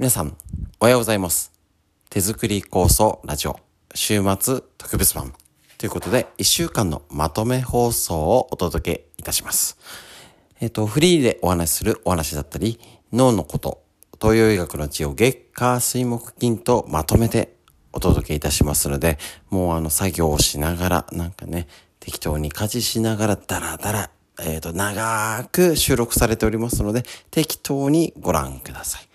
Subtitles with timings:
[0.00, 0.34] 皆さん、
[0.80, 1.52] おはようございます。
[2.08, 3.60] 手作り構想ラジオ、
[3.94, 5.34] 週末特別版。
[5.76, 9.76] ということで、1週間のまとめ放送をお届けいたします。
[10.58, 12.80] えっ、と、フリーでお話しするお話だったり、
[13.12, 13.82] 脳のこと、
[14.18, 17.52] 東洋医学の知を月火水木金とまとめて
[17.92, 19.18] お届けいたしますので、
[19.50, 24.10] もうあの作業をしながら、なんかね、適当に家事しながらダラダラ、
[24.40, 29.09] えっ、と、長く収録されておりますので、適当にご覧ください。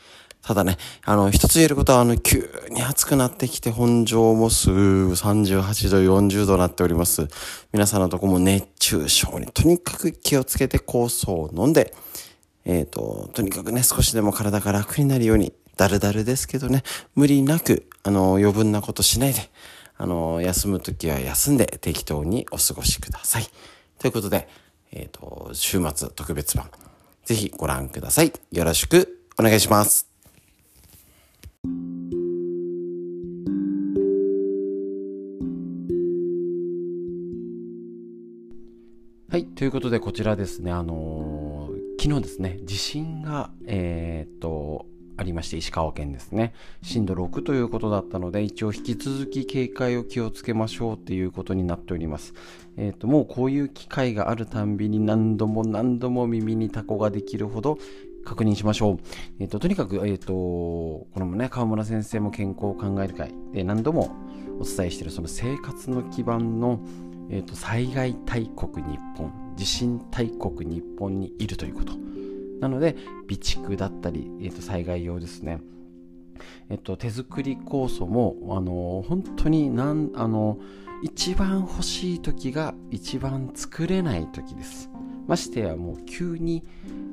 [0.45, 7.27] ただね、あの、一つ言えることは、あの、急に暑くなってきて、本庄もすぐ38度、40度になっております。
[7.73, 11.95] 皆さんのとこも熱中症にとにかく気をつけて酵素を飲んで、
[12.63, 16.83] えっ、と、とにかくね、少しでも体が楽になるように、だるだるですけどね、
[17.15, 19.49] 無理なく、あの、余分なことしないで、
[19.97, 23.47] あの、休むときは休んで適当にお過ごしください。
[23.97, 24.47] ということで、
[24.91, 26.69] えっ、と、週末特別版、
[27.23, 28.31] ぜひご覧ください。
[28.51, 30.14] よろしくお願いします。
[39.29, 39.45] はい。
[39.45, 41.45] ということで、こちらですね、あのー
[42.05, 44.85] 昨日ですね、地震が、えーっと、
[45.17, 52.35] ありまして、石川県ですね、震度6ということだったので、一応引き続き警戒を気をつけましょうっていうことになっております。
[52.77, 57.79] えーと、もうこういう機会があるたんびに何度も何度も耳にタコができるほど、
[58.25, 58.97] 確認しましょう。
[59.39, 64.11] えっ、と、とにかく、えっ、と、このね、川村先生も健康を考える会で何度も
[64.59, 66.79] お伝えしているその生活の基盤の、
[67.29, 71.93] えっ、と、災害大国日本、地震大国日本にいるということ。
[72.59, 72.95] なので、
[73.29, 75.61] 備蓄だったり、えっ、と、災害用ですね。
[76.69, 80.57] えっ、と、手作り酵素も、あの、本当になん、あの、
[81.03, 84.89] 一番欲しい時が一番作れない時です。
[85.27, 86.63] ましてやもう急に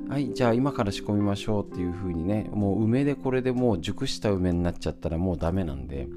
[0.09, 6.07] はいじゃあ今から仕込みましょうっていう風にねもう梅でこれでもう熟した梅になっちゃったらもうダメなんで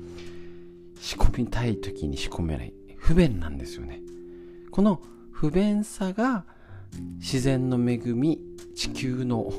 [1.00, 2.72] 仕込みたい時に仕込めない。
[2.96, 4.00] 不便なんですよね。
[4.72, 6.44] この不便さが
[7.18, 8.40] 自然の恵み
[8.74, 9.52] 地球の、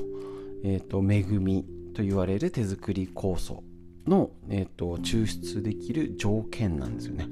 [0.64, 3.64] えー、と恵みと言われる手作り酵素
[4.06, 7.28] の、えー、と抽出できる条件なんですよね。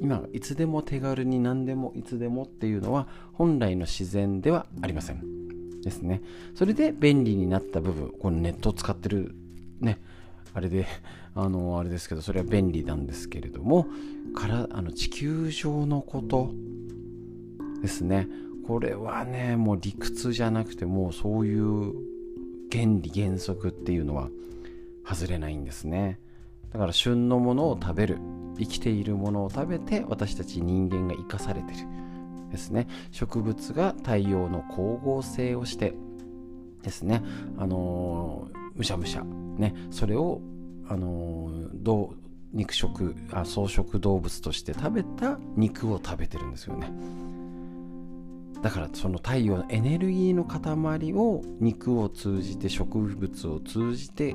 [0.00, 5.34] 今いつでも手軽に何でもいつでもっていうのは本来の自然ではありません。
[5.84, 6.22] ですね。
[6.54, 9.34] それで便利になった部分このネットを使ってる
[9.80, 10.00] ね
[10.54, 10.86] あれで
[11.36, 13.86] あのあれですけどそれは便利なんですけれども
[14.34, 16.52] からあの地球上のこと
[17.82, 18.28] ですね。
[18.66, 21.92] これはねもう理屈じゃなくてもうそういう
[22.72, 24.30] 原理原則っていうのは
[25.04, 26.18] 外れないんですね。
[26.72, 28.18] だから旬のものを食べる。
[28.58, 31.78] 生きているものを食べて私たち人間が生かされてる
[32.50, 32.86] ですね。
[33.10, 35.94] 植物が太陽の光合成をして
[36.82, 37.22] ですね。
[37.58, 39.74] あのーむしゃむしゃね。
[39.90, 40.40] それを
[40.88, 42.16] あのーどう
[42.52, 46.92] 肉食あ草食動物として食べた肉を食べてるんですよね。
[48.62, 54.34] だからその太陽のエネルギーの塊を肉を通じて植物を通じて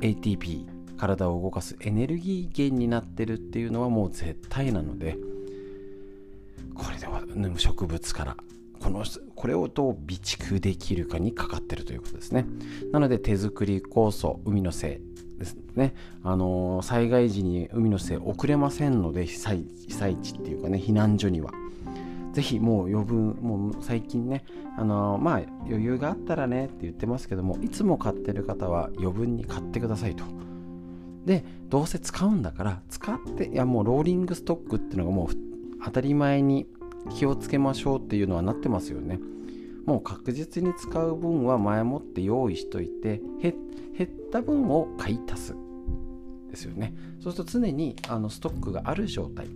[0.00, 5.16] ATP 体を動かすエネルギー源になってるっていうのはもう絶対なので
[6.74, 7.22] これでは
[7.56, 8.36] 植物から
[8.80, 9.04] この
[9.34, 12.44] これをどう備蓄できるかにかかってるということですね。
[12.92, 15.94] なので手作り酵素海のせいですね。
[16.22, 21.52] あのー災害時に海のせい遅れませんので被災被災地っていうかね避難所には。
[22.32, 24.44] ぜひもう余分もう最近ね
[24.76, 30.24] あのーまあ余裕があったらねって言ってますけどもいつも買ってる方は余分に買ってくださいと。
[31.24, 35.28] でどうせ使うんだから使っていやもうローリングストックっていうのがもう
[35.84, 36.66] 当たり前に
[37.10, 39.20] 気をつけましょうっていうのはなってますよね。
[39.86, 43.52] もう確実に使う分は前もって用意しといて減
[44.06, 45.56] った分を買い足す
[46.50, 46.94] ですよね。
[47.20, 49.46] そうすると常にあのストックがある状態。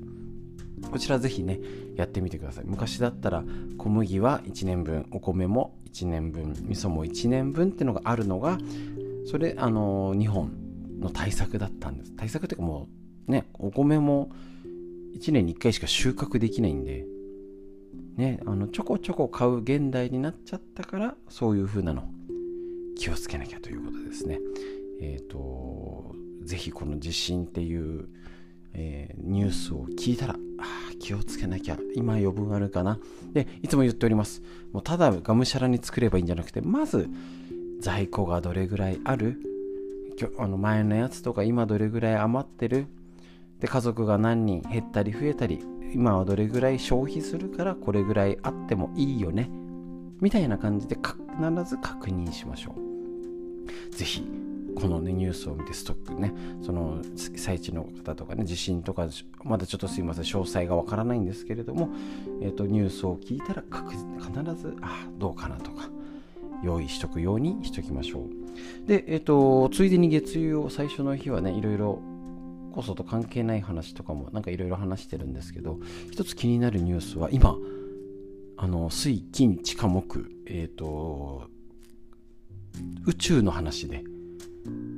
[0.91, 1.61] こちらぜひね
[1.97, 2.65] やってみてください。
[2.67, 3.43] 昔だったら
[3.79, 8.59] 小麦は1年分お米も1年分味噌も1年分っていうのがあるのが
[9.27, 10.68] それあの日本
[10.99, 12.13] の対策だったんです。
[12.17, 12.89] 対策っていうかも
[13.29, 14.31] うねお米も
[15.17, 17.07] 1年に1回しか収穫できないんで
[18.17, 22.05] ねあのちょこちょこ買う現代になっちゃったからそういう風なの
[22.97, 24.41] 気をつけなきゃということですね。
[25.01, 28.09] えっ、とぜひこの地震っていう、
[28.73, 30.37] えーニュースを聞いたら
[30.99, 32.99] 気をつけなきゃ今余分あるかな。
[33.33, 34.43] でいつも言っております。
[34.73, 37.09] もうただがむしゃらに作ればいいんじゃなくてまず
[37.81, 39.41] 在庫がどれぐらいある
[40.39, 42.87] あの前のやつとか今どれぐらい余ってる？
[43.61, 49.51] で家族が何人減ったり増えたり今はどれぐらい消費するからこれぐらいあってもいいよね？
[50.21, 51.17] みたいな感じで必
[51.69, 53.95] ず確認しましょう。
[53.95, 54.27] ぜひ
[54.77, 56.33] この、ね、ニュースを見てストックね
[56.63, 59.09] その被災地の方とかね地震とか
[59.43, 61.89] まだちょっとすいません詳細がわからないんですけれども、
[62.43, 63.65] えーと、ニュースを聞いたら
[64.21, 65.91] 必ずあどうかなとか
[66.63, 68.89] 用意しとくようにしときましょう。
[68.89, 72.03] で、えーと、ついでに月曜最初の日はねいろいろ
[72.73, 75.79] こそと関係ない話とかもなんかいろいろ話してるんですけど
[76.11, 77.57] 一つ気になるニュースは今
[78.57, 81.49] あの水金地下木えっ、と
[83.07, 84.03] 宇宙の話で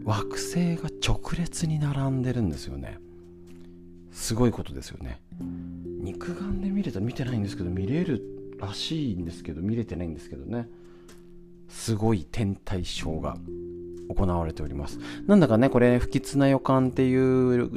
[0.05, 2.99] 惑星が直列に並んでるんですよね。
[4.13, 5.21] すごいことですよね。
[6.03, 8.23] 肉眼で見れた見てないんですけど見れる
[8.59, 10.69] らしいんですけど見れてないんですけどね。
[11.70, 13.37] すごい天体ショーが
[14.14, 14.99] 行われております。
[15.26, 17.70] なんだかねこれ不吉な予感っていう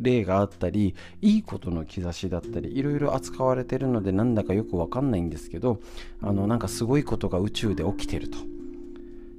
[0.00, 5.80] 例があったりいいことの兆しだったりいろいろ扱われてるのでなんだかよくわかんないんですけど
[6.22, 8.38] あのなんかすごいことが宇宙で起きてると。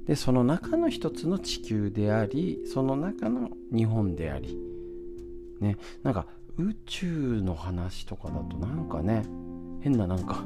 [0.06, 4.58] でその中の一つの地球でありその中の日本であり。
[5.60, 6.26] ねなんか
[6.58, 9.24] 宇宙の話とかだとなんかね
[9.80, 10.44] 変ななんか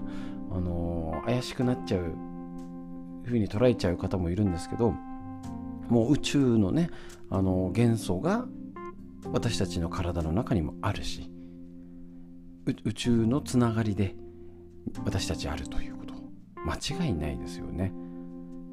[0.53, 2.15] あのー、怪しくなっちゃう
[3.27, 4.95] 風に捉えちゃう方もいるんですけど
[5.89, 6.91] もう宇宙のね
[7.31, 8.47] あの元素が
[9.33, 11.31] 私たちの体の中にもあるし
[12.85, 14.15] 宇宙のつながりで
[15.05, 16.15] 私たちあるということ
[16.65, 17.93] 間違いないですよね。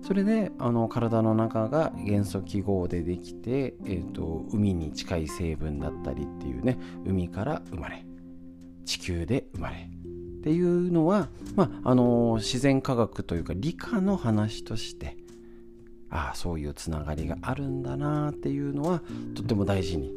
[0.02, 8.06] それであの体の中が元素記号でできて、えーと、海に近い成分だったりっていうね海から生まれ
[8.84, 9.90] 地球で生まれ
[10.44, 15.16] っていうのは、まあ、あの自然科学というか理科の話として
[16.10, 19.02] ああそういうつながりがあるんだなっていうのは
[19.36, 20.12] とっても大事に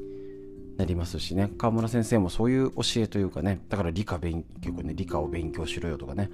[0.79, 1.53] なりますしね。
[1.57, 6.29] 川村先生もそういう教えというかねだから理科勉強ね理科を勉強しろよとかね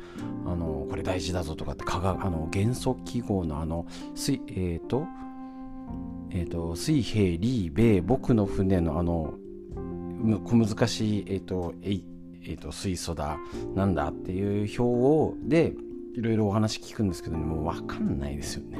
[0.46, 5.04] あのこれ大事だぞとかって科学あの元素記号のあの水えっ、ー、と
[6.30, 9.34] えっ、ー、と水平リーベ僕の船のあの
[10.44, 11.74] 小難しいえっ、ー、と
[12.44, 13.38] えーと、水素だ
[13.74, 15.74] なんだっていう表をで
[16.14, 18.78] いろいろお話聞くんですけど、ね、もう分かんないですよね。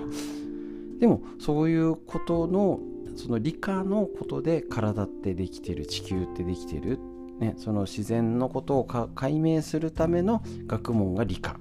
[1.01, 2.81] でもそういうことの
[3.17, 6.99] その理科のことで体ってできてる地球ってできてる、
[7.41, 11.57] ね、その自然のことを解明するための学問が理科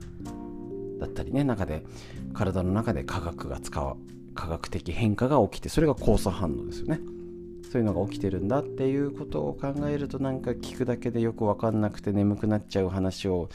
[0.99, 1.83] だったりね中で
[2.33, 3.97] 体の中で科学が使う
[4.33, 6.99] 科学的変化が起きてそれが交差反応ですよね。
[7.71, 13.47] そういうのが起きてるんだっていうことを考えるとなんか聞くだけでよく分かんなくて眠くなっちゃう話を、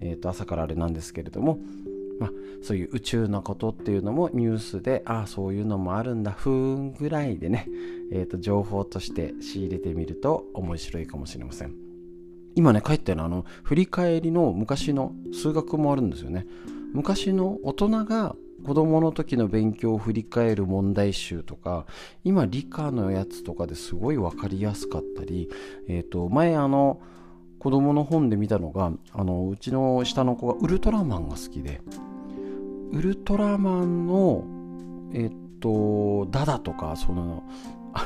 [0.00, 1.58] えー、と朝からあれなんですけれども
[2.18, 2.30] まあ、
[2.62, 7.68] そういう宇宙のことっていうのもニュースでああそういうのもあるんだふーんぐらいでね、
[8.10, 11.74] えー、と情報として仕入れてみると面白いかもしれません。
[12.54, 16.46] 今ね帰ってのあの振り返りの昔の数学もあるんですよね。
[16.94, 18.34] 昔の大人が
[18.66, 21.86] 子供の時の勉強を振り返る問題集とか
[22.24, 25.48] 今理科のやつとかですごい分かりやすかったり、
[25.86, 27.00] えー、と前あの
[27.60, 31.80] 子供の本で見たのがあのうちの下の子がウルトラマンが好きで
[32.92, 34.44] ウルトラマンの
[35.14, 37.44] えっとダダとかその
[37.92, 38.04] あ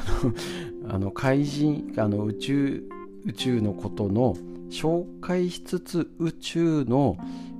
[0.85, 2.85] のあの怪人あの宇宙
[3.25, 4.37] 宇宙のことの
[4.71, 7.17] 紹介しつつ宇宙の、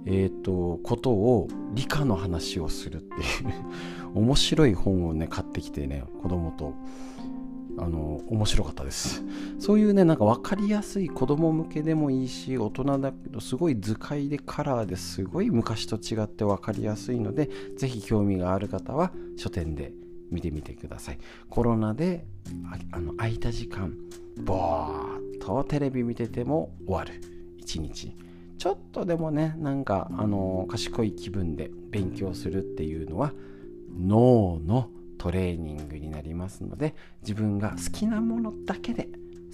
[0.07, 3.23] えーと、ことを理科の話をするっていう
[4.15, 6.75] 面白い本をね買ってきてね子供と
[7.79, 9.23] あの面白かったです。
[9.59, 19.93] そういうねなんか分かりやすい子供向けでもいいし大人だけどすごい図解でカラーですごい昔と違って分かりやすいので是非興味がある方は書店で
[20.31, 21.19] 見てみてください。
[21.49, 22.27] コロナで
[22.91, 23.95] あの空いた時間
[24.45, 27.21] ぼーっとテレビ見てても終わる。
[27.57, 28.30] 一日。
[28.61, 33.33] ちょっとでもねなんかあの賢い気分で勉強するっていうのは
[33.99, 39.09] 脳のトレーニングになりますので自分が好きなものだけで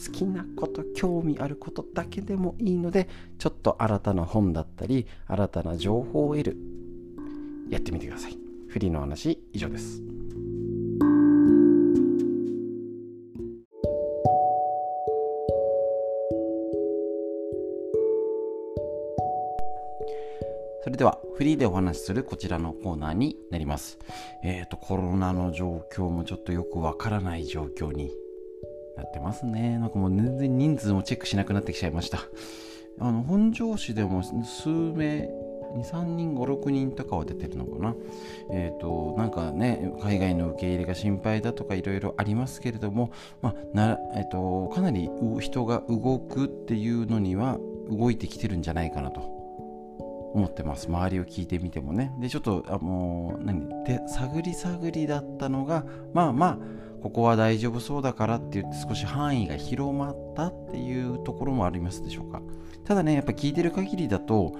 [0.04, 3.08] 好きなこと興味あることだけでもいいので
[3.38, 6.56] ちょっと新たな本だったり新たな情報を得る。
[7.70, 8.36] やってみてください。
[8.68, 10.15] フリーの話以上です。
[20.86, 23.98] それではフリーでお話しするこちらのコーナーになります。
[24.44, 28.12] えっ、ー、と、コロナの状況もちょっとよくわからない状況に
[28.96, 29.80] なってますね。
[29.80, 32.20] なんかもう全然人数もチェックしなくなってきちゃいました。
[33.00, 35.28] あの、本庄市でも数名、
[35.74, 37.96] 2、3人、5、6人とかは出てるのかな。
[38.52, 43.10] えっ、ー、と、なんかね、海外の受け入れが心配だとかいろいろありますけれども、
[43.42, 47.58] まあ、なえっ、ー、と、かなり人が動くっていうのには
[47.90, 49.35] 動いてきてるんじゃないかなと
[50.36, 50.86] 思ってます。
[50.88, 52.12] 周りを聞いてみてもね。
[52.20, 53.68] でちょっとあもう何？
[53.84, 56.58] で探り探りだったのがまあまあ
[57.02, 62.42] ここは大丈夫そうだからって言って少し範囲が広まったっていうところもありますでしょうか。
[62.84, 64.54] ただねやっぱ聞いてる限りだと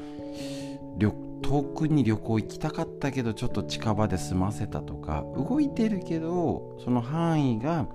[1.42, 7.86] 遠くに旅行行きたかったけどちょっと近場で済ませたとか動いてるけどその範囲が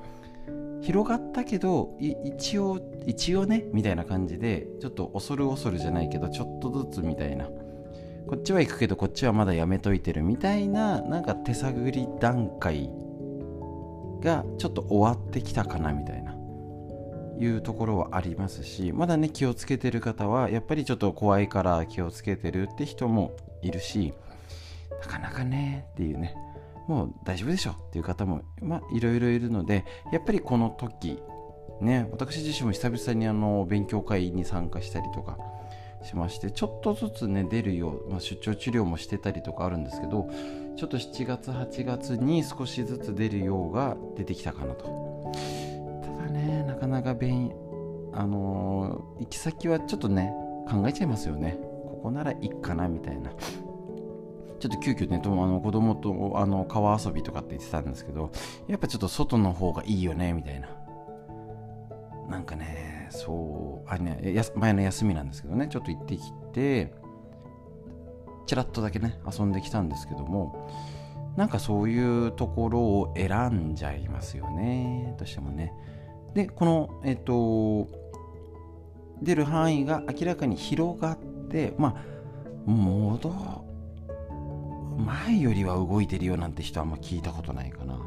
[0.81, 7.49] 広がったけど一応一応ねみたいな感じでちょっと恐る恐るじゃないけどちょっとずつみたいな
[8.27, 12.89] こっちは行くけどこっちはまだやめといてるみたいななんか手探り段階
[14.21, 16.35] がちょっと終わってきたかなみたいな
[17.39, 24.13] いうところはありますしまだね気をつけてる方はやっぱりちょっと怖いから気をつけてるって人もいるし
[25.01, 26.35] なかなかねっていうね
[26.87, 31.19] もう大丈夫でしょっていう方もまあいろいろいるのでやっぱりこの時
[31.81, 35.37] ね私自身も久々にあの勉強会に参加したりとか
[36.03, 40.29] しましてちょっとずつね出るよう、まあ、出張治療もしてたりとかあるんですけど
[40.75, 45.31] ちょっと7月8月に少しずつ出るようが出てきたかなと。
[46.03, 47.51] ただねなかなか便
[48.13, 50.33] あのー、行き先はちょっとね
[50.69, 51.57] 考えちゃいますよね。
[51.61, 53.31] ここならいいかなみたいな。
[54.61, 58.31] ちょっと急遽ね、とあの子供とあの川遊びとかって言ってたんですけど、
[58.67, 60.69] やっぱちょっと外の方がいいよね、みたいな。
[62.29, 66.93] なんかね、そう、あれね、前の休みなんですけどね、ちょっと行ってきて、
[68.47, 70.69] ちらっとだけね、遊んできたんですけども、
[71.37, 75.73] なんかそういうところを選んじゃいますよね、どうしてもね。
[76.33, 77.87] で、この、えっと、
[79.21, 81.17] 出る範囲が明らかに広がっ
[81.49, 82.11] て、まあ、
[82.65, 83.31] 戻
[84.97, 87.99] 前よりは動いてるよなんて人はあんま聞いたことないかな。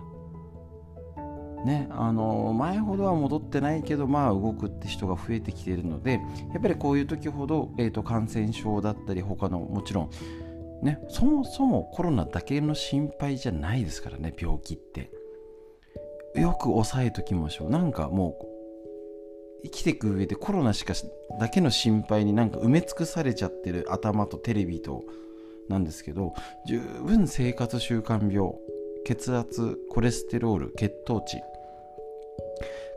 [1.65, 6.21] ね、あの前ほどは戻ってないけど、まあ、動くって人が増えてきているので
[6.53, 10.11] やっぱりこういう時ほど、えーと、感染症だったり他のもちろん、
[10.83, 15.11] ね、そもそもコロナだけの心配じゃないですからね病気って。
[16.35, 17.71] よく抑えときましょう。
[17.71, 18.55] なんかもう
[19.65, 20.95] 生きていく上でコロナしか
[21.41, 25.05] だけの心配になんか埋め尽くされちゃってる頭とテレビと
[25.69, 26.35] なんですけど
[26.67, 28.53] 十分生活習慣病
[29.07, 31.41] 血圧コレステロール血糖値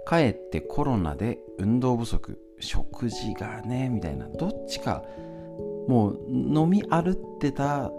[0.05, 5.03] かえってコロナで運動不足食事がねみたいなどっちか
[5.87, 7.91] もう飲み歩ってた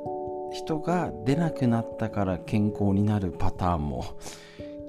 [0.52, 4.18] 人が出なくなったから健康になるパターンも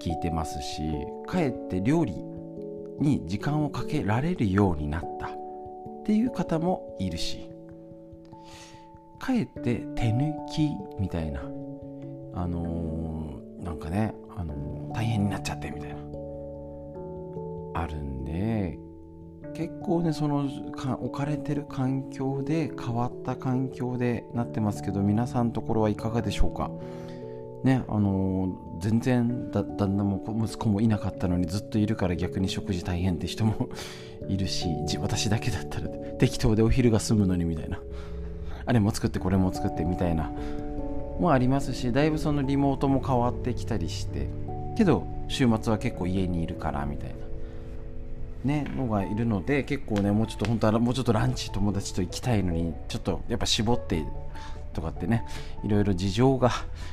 [0.02, 0.82] 聞いてますし
[1.28, 2.14] かえって料理
[3.00, 5.40] に時間をかけられるようになった。
[6.10, 7.52] っていう方もいるし
[9.20, 11.42] かえって手抜きみたいな
[12.34, 15.99] あのー、なんかね、あのー、大変になっちゃってみたいな。
[17.82, 18.80] あるんで
[19.54, 20.48] 結構ねその
[21.02, 26.70] 置かれてる環境で変わった環境でなってますけど皆さんのところはいかがでしょうか？
[27.64, 33.68] ねあのー、全然だ旦那も息子もいなかったのにずっといるから逆に食事大変って人も
[34.30, 34.70] いるし
[35.02, 37.82] 私だけだったら適当でお昼が済むのにみたいな。
[38.66, 40.32] あれも作ってこれも作ってみたいな。
[41.20, 44.30] もありますしだいぶそのリモートも変わってきたりして。
[44.78, 47.16] けど週末は結構家にいるからみたいな。
[48.44, 54.04] ねのがいるので結構ねもうちょっと本当はもうちょっとランチ友達と行きたいのにちょっとやっぱ絞って
[54.74, 55.26] とかってね
[55.64, 56.52] いろいろ事情が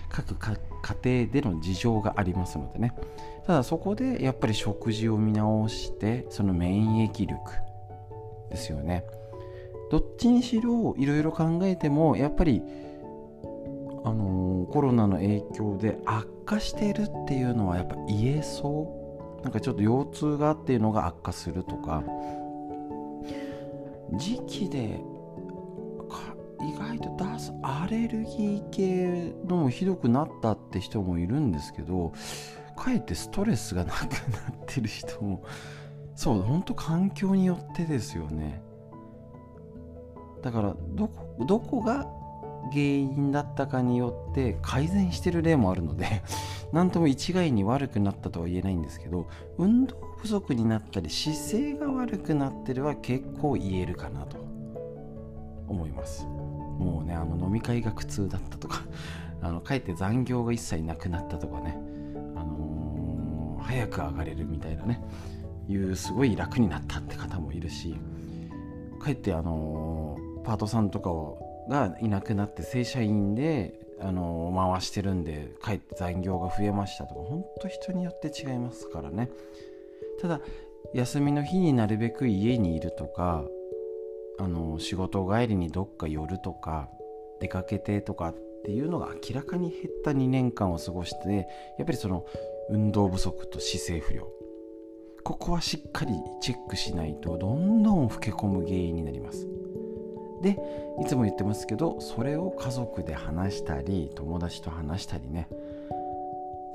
[0.08, 0.56] 各家
[1.04, 2.94] 庭での事情がありますのでね。
[3.46, 7.38] ただそこでやっぱり食事を見直してその免疫力
[8.50, 9.04] ですよね。
[9.90, 12.60] どっちにしろいろいろ考えてもやっぱり
[14.04, 19.05] あのー、コロナの影響で悪化しているっていうのはやっぱ言えそう
[19.42, 22.02] なんかちょっと腰痛がっていうのが悪化するとか。
[24.14, 25.00] 時期で
[26.60, 32.12] 意外と出すアレルギー系のもひどくなったって人もいるんですけど
[32.76, 34.10] かえってストレスがなくなっ
[34.66, 35.42] てる人も
[36.14, 38.62] そう本当環境によってですよね。
[40.42, 42.06] だからどこどこが
[42.70, 46.22] 原因だったかによって改善してる例もあるので
[46.72, 49.26] 何とも一概に悪くなったとは言えないんですけど
[49.58, 54.46] 運動不足になったり姿勢が悪くなってるは結構言えるかなと。
[55.68, 56.26] 思います。
[56.26, 58.82] もうねあの飲み会が苦痛だったとか
[59.40, 61.76] あのかえって残業が一切なくなったとかね、
[62.34, 65.00] あのー、早く上がれるみたいなね
[65.68, 67.96] いうすごい楽になったって方もいるし
[69.00, 71.10] かえってあのーパートさんとか
[71.68, 79.30] がいなくなって正社員であの回してるんでかえって残業が増えましたとか本当人によって違いますからね。
[80.20, 80.40] ただ
[80.94, 83.44] 休みの日になるべく家にいるとか
[84.38, 86.88] あの仕事帰りにどっか寄るとか
[87.40, 92.26] 出かけてとかっていうのが明らかに減った2年間を過ごしてやっぱりその
[92.68, 94.28] 運動不足と姿勢不良。
[95.24, 99.48] ここはしっかりチェックしないとどんどん老け込む原因になります。
[100.42, 100.58] で
[101.00, 105.48] いつも言ってますけどそれを家族で話したり友達と話したりね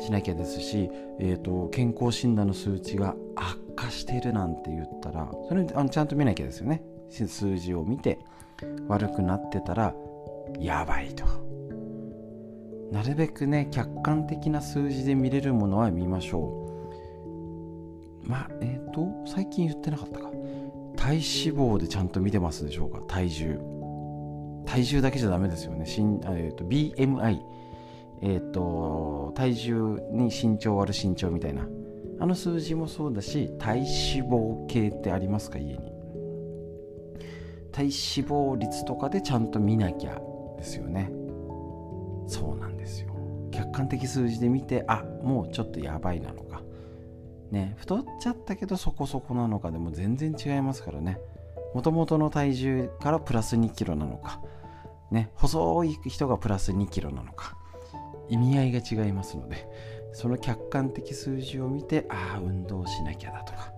[0.01, 0.89] しなきゃですし、
[1.19, 6.81] えーと、健康診断の数値が悪化しているなんて言ったらそれあのちゃんと見なきゃですよね。
[7.09, 8.19] 数字を見て
[8.87, 9.93] 悪くなってたら
[10.59, 11.25] やばいと。
[12.91, 16.67] なるべくね客観的な数字で見れるものは見ましょ
[18.25, 18.29] う。
[18.29, 20.30] まあえっ、ー、と最近言ってなかったか。
[20.95, 21.21] 体脂
[21.57, 23.01] 肪でちゃんと見てますでしょうか？
[23.07, 23.59] 体重。
[24.65, 27.39] 体重だけじゃダメですよね、えーと、BMI
[28.21, 31.67] えっ、ー、と体重に身長割る身長みたいな。
[32.19, 33.87] あの数字もそうだし体脂
[34.29, 35.57] 肪計ってありますか？
[35.57, 35.91] 家に。
[37.71, 37.91] 体脂
[38.27, 40.21] 肪率とかでちゃんと見なきゃ
[40.57, 41.11] ですよね。
[42.27, 43.09] そうなんですよ。
[43.49, 46.50] 客観的数字で見てあもうちょっとやばいなのか。
[47.51, 51.19] ね太っちゃったけどそこそこなのかでも全然違いますからね。
[51.73, 54.41] もともとの体重からプラス2キロなのか。
[55.11, 57.57] ね細い人がプラス2キロなのか。
[58.29, 59.67] 意味合いが違いますので
[60.13, 63.73] その客観的数字を見てああ運動しなきゃだとか。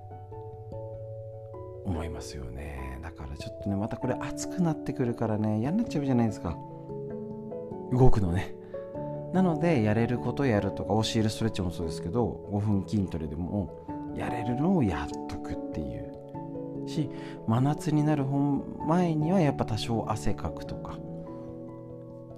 [1.85, 2.99] 思いますよね。
[3.01, 6.57] だからちょっとねまたこれ暑くなってくるからね嫌になっちゃうじゃないですか。
[7.91, 8.55] 動くのね。
[9.33, 16.13] なのでやれることやるとか教えるストレッチもそうですけど5分筋トレでもやれるのをやっとくっていう。
[16.87, 17.09] し
[17.47, 20.99] 真夏になる前にはやっぱ多少汗かくとか。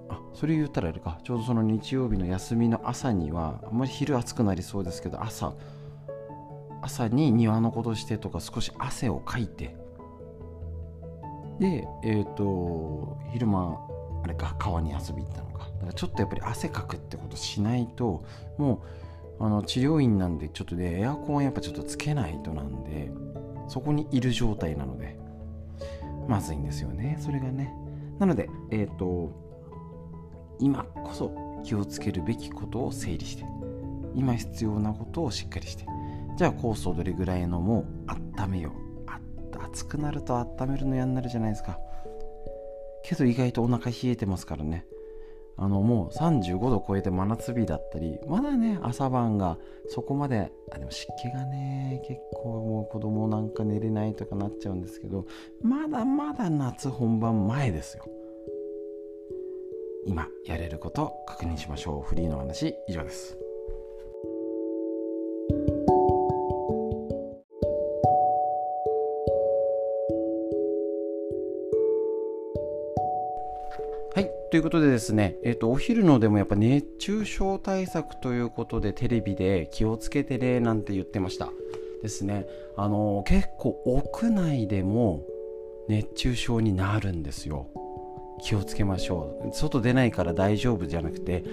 [0.08, 1.20] あそれ言ったらあれか。
[1.24, 5.54] ちょうどその日曜日の休みの朝にはあんまり昼暑くなりそうですけど朝
[6.82, 9.76] 朝に庭のことしてとか少し汗をかいて。
[11.60, 13.80] でえっ、ー、と昼間
[14.26, 15.70] あれか川に遊び行ったのか。
[15.76, 18.26] だからちょっとやっぱり汗かくってことしないと
[18.58, 18.82] も
[19.40, 23.12] うあの治療院なんでちょっとねエアコンやっぱちょっとつけないとなんで
[23.68, 25.20] そこにいる状態なので
[26.28, 27.72] まずいんですよねそれがね。
[28.18, 29.32] なのでえっ、ー、と
[30.58, 33.46] 今こそ気をつけるべきことを整理して
[34.16, 35.86] 今必要なことをしっかりして
[36.36, 37.86] じゃあ酵素どれぐらいのも
[38.40, 38.86] 温めよう。
[39.76, 41.78] 暑くなると温めるの嫌になるじゃないですか。
[43.08, 44.86] けど意外とお腹冷えてますからね。
[45.58, 55.26] あのもう35度超えて真夏日だったりまだね朝晩がそこまであでも湿気がね結構もう子供なんか寝れないとかなっちゃうんですけど
[55.62, 58.06] まだまだ夏本番前ですよ。
[60.06, 62.08] 今やれること確認しましょう。
[62.08, 63.45] フリーの話以上です。
[74.52, 81.50] ということでですね、えっ、と、お昼のでもやっぱ熱中症対策ということでテレビで気をつけてねなんて言ってました。
[82.02, 82.46] ですね。
[82.78, 85.24] あの結構屋内でも
[85.88, 87.68] 熱中症になるんですよ。
[88.42, 89.54] 気をつけましょう。
[89.54, 91.44] 外出ないから大丈夫じゃなくて、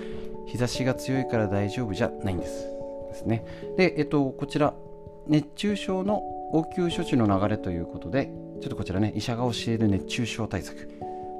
[0.47, 2.67] 日差しが強いから大丈夫じゃないんです。
[3.09, 3.45] ですね。
[3.77, 4.75] で、えっと、こちら、
[5.29, 6.19] 熱中症の
[6.53, 10.89] 応急処置の流れということで、ちょっとこちらね、医者が教える熱中症対策。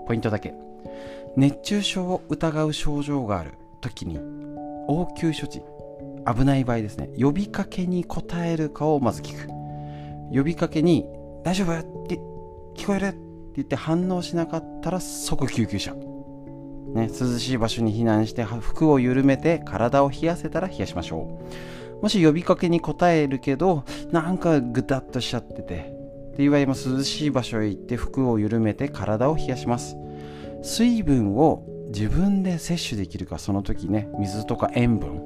[0.07, 0.55] ポイントだけ。
[1.37, 4.19] 熱中症を疑う症状がある時に
[4.89, 5.63] 応急処置。
[6.25, 7.11] 危ない場合ですね。
[7.19, 9.49] 呼びかけに答えるかをまず聞く。
[10.33, 11.07] 呼びかけに
[11.45, 11.73] 「大丈夫?」
[12.05, 12.21] って
[12.75, 13.19] 聞こえるって
[13.57, 15.95] 言って反応しなかったら即救急車、
[16.95, 21.39] ね、涼しい場所に避難して服を緩めて体を冷やせたら冷やしましょ
[22.01, 22.03] う。
[22.03, 25.95] もし呼びかけに答えるけどなんかぐたっとしちゃってて
[26.33, 29.97] っていう場合も涼しい場所へ行って服を緩めて体を冷やします。
[30.63, 35.21] 水分を自分で摂取できるかその時ね水とか塩分、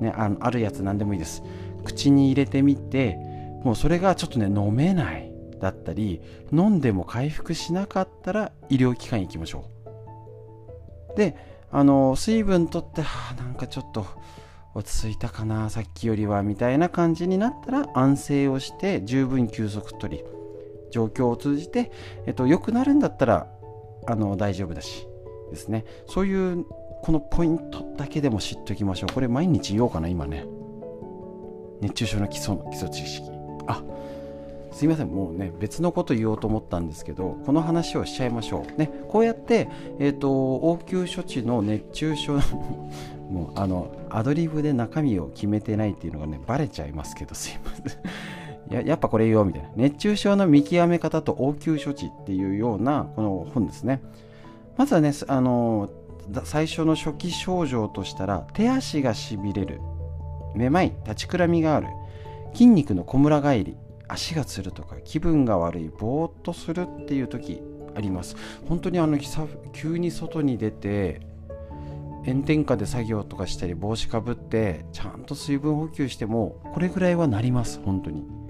[0.00, 1.42] ね、あのあるやつ何でもいいです。
[1.84, 3.16] 口に入れてみて
[3.64, 6.20] もうそれがちょっとね飲めないだったり
[6.52, 9.64] 飲んでも回復しなかったら医療機関に行きましょ
[11.14, 11.16] う。
[11.16, 11.36] で
[11.70, 14.06] あの水分とってはなんかちょっと
[14.74, 20.24] 落ち着いたかなさっきよりはみたいな感じになったら安静をして十分休息取り
[20.90, 21.90] 状況を通じて、
[22.26, 23.48] えっと、良くなるんだったら
[24.06, 25.06] あの大丈夫だし
[25.50, 25.84] ですね。
[26.06, 26.64] そういう
[27.02, 29.12] このポイントだけでも知っておきましょう。
[29.12, 30.46] これ毎日言おうかな今ね。
[31.80, 33.28] 熱中症の基礎の基礎知識。
[33.66, 33.82] あ
[34.72, 35.08] すいません。
[35.08, 38.78] もうね別のこと言おうと思ったんですけどこの話をしちゃいましょう。
[38.78, 42.34] ねこうやって、えーと、応急処置の熱中症
[43.30, 48.00] もうあのアドリブで中身を決めてないっていうのがねバレちゃいますけどすいません。
[48.72, 49.68] ややっぱこれよみたいな。
[49.76, 54.02] 熱中症の見極め方と応急処置っていうようなこの本ですね。
[54.76, 55.90] まずはねあの
[56.44, 59.80] 最初の初期症状としたら手足がしびれる。
[60.54, 61.88] めまい立ちくらみがある。
[62.52, 63.76] 筋肉のこむら返り
[64.08, 67.62] 足がつるとか気分が悪いぼーっとするっていう時
[67.94, 68.36] あります。
[68.68, 69.18] 本当にあの
[69.72, 71.20] 急に外に出て
[72.24, 78.41] 炎天下で作業とかしたり帽子かぶってちゃんと水分補給してもこれぐらいはなります本当に。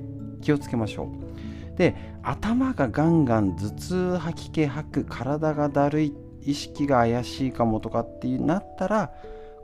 [0.42, 1.78] 気をつけましょう。
[1.78, 9.10] で頭がガンガン頭痛吐き気吐く体がだるい意識が怪しいかもとかってなったら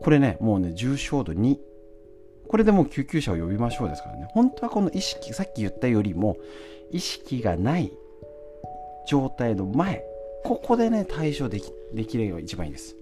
[0.00, 1.58] これねもうね重症度2
[2.48, 4.26] これでもう救急車を呼びましょうですからね。
[4.30, 6.38] 本当はこの意識さっき言ったよりも
[6.90, 7.92] 意識がない
[9.06, 10.02] 状態の前
[10.44, 12.97] ここでね対処できできれば一番いいです。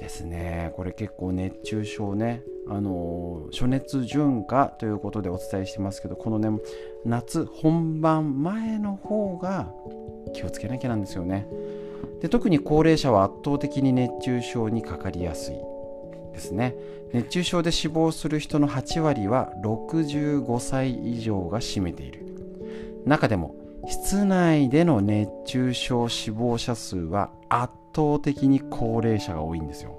[0.00, 0.72] ですね。
[0.74, 2.42] これ結構熱中症ね。
[2.68, 6.50] あの暑熱順化ということでお伝えしてますけどこのね
[7.04, 9.72] 夏本番前の方が
[10.34, 11.46] 気をつけなきゃなんですよね。
[12.20, 15.54] で特に高齢者は圧倒的に熱中症にかかりやすい
[16.32, 16.74] ですね。
[17.12, 22.24] 熱中症で死亡する人の8割は65歳以上が占めている。
[23.04, 23.54] 中でも
[23.86, 29.96] 室内での熱中症死亡者数は圧倒的に高齢者が多いんですよ。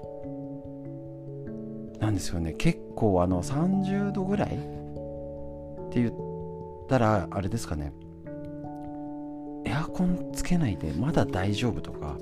[2.00, 2.52] なんですよね。
[2.54, 4.50] 結構あの30度ぐらいっ
[5.90, 6.12] て言っ
[6.88, 7.92] たらあれですかね。
[9.64, 12.18] エアコンつけないでまだ大丈夫とか。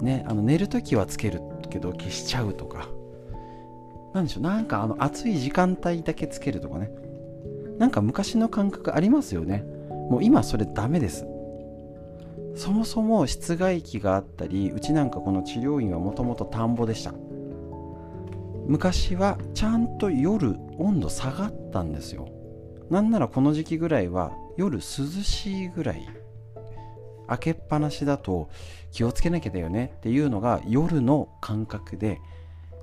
[0.00, 2.88] ねあの寝るときはつけるけど消しちゃうとか。
[4.14, 4.42] なんでしょう。
[4.42, 6.90] なんかあの暑い時間帯だけつけるとかね。
[7.78, 9.64] なんか昔の感覚ありますよね。
[10.10, 11.26] もう今それダメです。
[12.58, 17.14] そもそも室外機があったりうちなんかこの治療院はもともと田んぼでした。
[18.66, 22.28] 昔はちゃんと夜温度下がったんですよ。
[22.90, 26.08] なんならこの時期ぐらいは夜涼しいぐらい。
[27.28, 28.48] 開けっぱなしだと
[28.90, 29.92] 気をつけなきゃだよね。
[29.98, 32.20] っていうのが夜の感覚で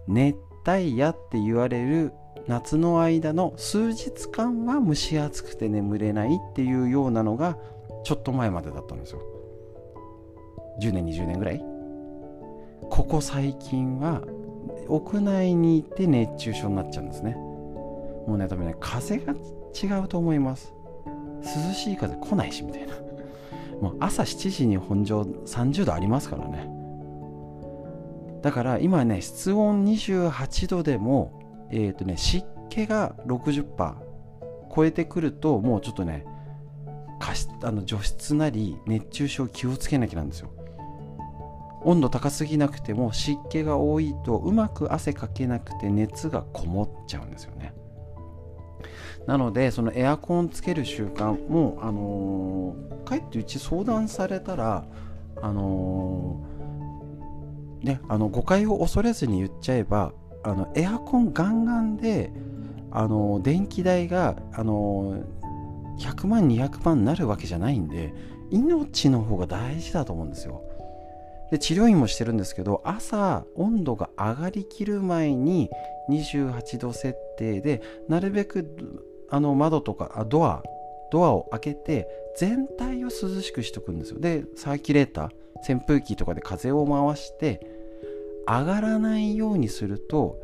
[0.07, 2.13] 熱帯夜って言われる
[2.47, 7.57] 夏の間の数日間は蒸し暑くて眠れないっていうようなのが
[8.05, 9.34] ちょっと前までだったんですよ。
[10.79, 11.63] 10年20年ぐらい？
[12.89, 14.21] ここ最近は
[14.87, 17.35] 屋内にいて熱中症になっちゃうんですね。
[17.35, 20.73] もうね多分ね風が違うと思います。
[21.41, 22.93] 涼しい風来ないしみたいな。
[23.81, 26.69] もう朝7時に本上30度ありますからね。
[28.41, 33.65] だから今ね室温28度でもえっ、ー、とね湿気が60%
[34.73, 36.25] 超えてくるともうちょっとね
[37.63, 40.49] あの除湿なり熱中症気をつけなきゃなんですよ。
[41.85, 47.73] 温度高すぎなくても湿気が多いとうまく汗かけなくて熱がこもっちゃうんですよね。
[49.27, 54.85] なのでそのエアコンつける習慣もあのー、かえってうち相談されたら
[55.41, 60.11] あのー、ねあの誤解を恐れずに言っちゃえば
[60.43, 62.31] あのエアコンガンガンで
[62.91, 65.23] あのー、電気代があの
[65.99, 68.13] 100万200万になるわけじゃないんで
[68.51, 70.61] 命の方が大事だと思うんですよ。
[71.51, 75.69] で治療院もしてるんですけど朝温度が上がりきる前に
[76.09, 78.67] 28度設定でなるべく
[79.29, 80.63] あの窓とかあドア
[81.11, 84.19] ドアを開けて全体を涼しくしとくんですよ。
[84.19, 87.61] でサーキュレーター扇風機とかで風を回して
[88.47, 90.37] 上がらないようにすると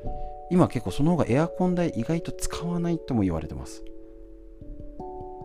[0.50, 3.84] 今結構その方がエアコン代意外と使わないとも言われてます。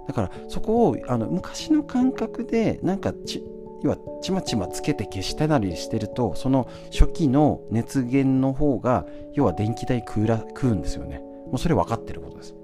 [0.06, 3.42] だからそこをあの昔の感覚でなんかち
[3.86, 11.20] 要はちまちまつけて消したりしてるとその初期の熱源の方が要は電気代食うら食うんですよね。
[11.46, 12.54] もうそれ分かってることです。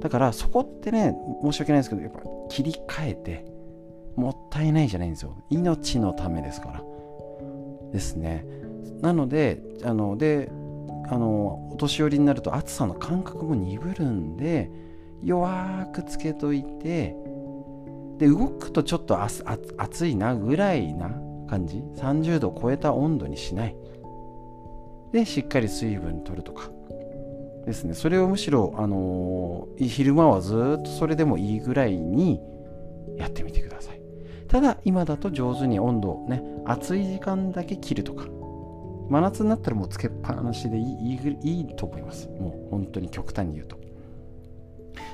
[0.00, 3.44] だからそこってね申し訳ないですけどやっぱ切り替えて
[4.16, 5.36] もったいないじゃないんですよ。
[5.50, 6.82] 命のためですから。
[7.90, 8.46] ですね。
[9.00, 10.50] なのであので
[11.08, 14.70] あのお年寄りになると暑さの感覚も鈍るんで
[15.22, 17.16] 弱くつけといて
[18.18, 21.10] で動くとちょっと暑いなぐらいな
[21.48, 23.76] 感じ？30度超えた温度にしない。
[25.12, 26.70] でしっかり水分取るとか。
[27.64, 27.94] ですね。
[27.94, 32.40] それをむしろ、あのー、昼間はずっとそれでもいいぐらいに
[33.16, 34.00] やってみてください。
[34.48, 38.26] ただ今だと上手に温度をね暑い時間だけ切るとか。
[39.10, 42.28] 真夏になったらもうつけっぱなしでいいいいと思います。
[42.28, 43.76] もう本当に極端に言うと。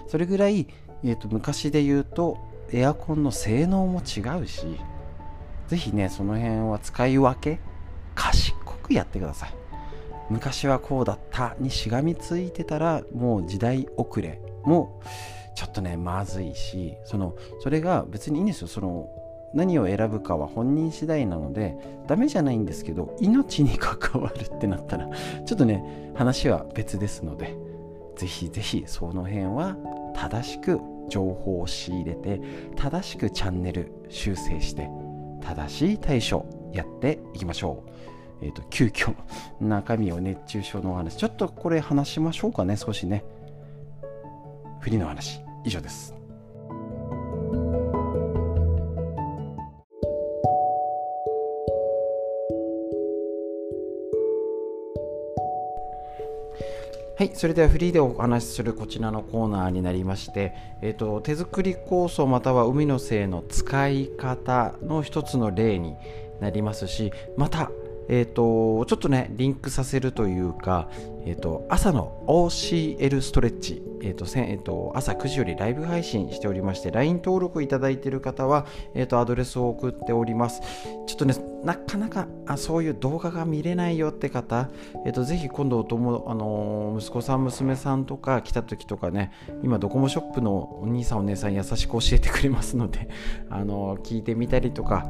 [0.06, 0.68] それぐらい、
[1.02, 2.38] えーと昔で言うと
[2.72, 4.78] エアコンの性能も違うし
[5.68, 7.60] 是非ねその辺は使い分け
[8.14, 9.54] 賢くやってください。
[10.30, 15.00] 昔はこうだったにしがみついてたらもう時代遅れも
[15.56, 18.68] ちょっとねまずいしそのそれが別にいいんですよ。
[18.68, 19.08] その
[19.52, 25.08] 何を選ぶかは本人次第なのでダメじゃないんですけど命に関わるってなったら
[25.44, 27.56] ちょっとね話は別ですので
[28.16, 29.76] ぜひぜひその辺は
[30.14, 30.80] 正しく
[31.10, 32.40] 情報を仕入れて
[32.76, 34.88] 正しくチャンネル修正して
[35.42, 37.90] 正しい対処やっていきましょう。
[38.42, 39.14] えっ、ー、と、急遽
[39.60, 43.24] 中身を熱中症のお話、ちょっとこれ話しましょうかね、少しね。
[44.80, 46.14] フリの話、以上です。
[57.20, 65.96] はい、それではフリーでお話しするこちらのコーナーになりまして、えーと、手作り構想または海の精の使い方の一つの例に
[66.40, 67.70] なりますしまた
[68.12, 70.88] えーと、ちょっとねリンクさせるというか、
[71.24, 80.60] えーと、朝の OCL ストレッチ、えーとえー、と朝9時よりライブ配信しておりまして LINE 登録いただいている方は、えー、とアドレスを送っております。
[81.06, 84.70] ちょっとねなかなかあそういう動画が見れないよって方、
[85.06, 89.30] えー、とぜひ今度お友、あの、息子さん娘さんとか来た時とかね
[89.62, 93.08] 今ドコモショップのお兄さんお姉さん優しく教えてくれますので、
[93.50, 95.06] あの、聞いてみたりとか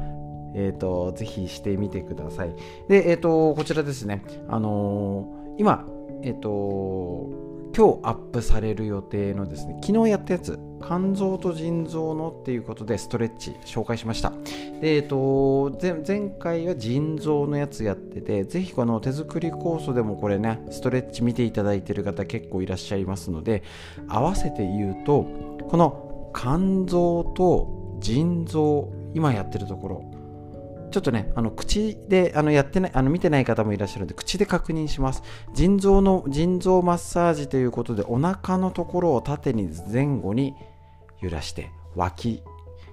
[0.54, 2.54] えーと、ぜひしてみてください。
[2.88, 5.86] で、えーと、こちらですね、あのー、今、
[6.22, 14.32] えっ、ー、と、今日アップされる予定のですね、昨日やったやつ、肝臓と腎臓のっていうことでストレッチ紹介しました。
[14.80, 23.62] で、えっ、ー、と、前回は腎臓のやつやってて、ぜひこの手作り酵素でもこれね、ストレッチ見ていただいてる方結構いらっしゃいますので、
[24.08, 25.26] 合わせて言うと、
[25.68, 30.09] この肝臓と腎臓、今やってるところ、
[30.90, 35.22] ちょっとね、あの口であのやってない、あの見てない方もいらっしゃるので、口で確認します。
[35.54, 40.54] 腎臓の腎臓マッサージということで、お腹のところを縦に前後に
[41.20, 42.42] 揺らして、脇、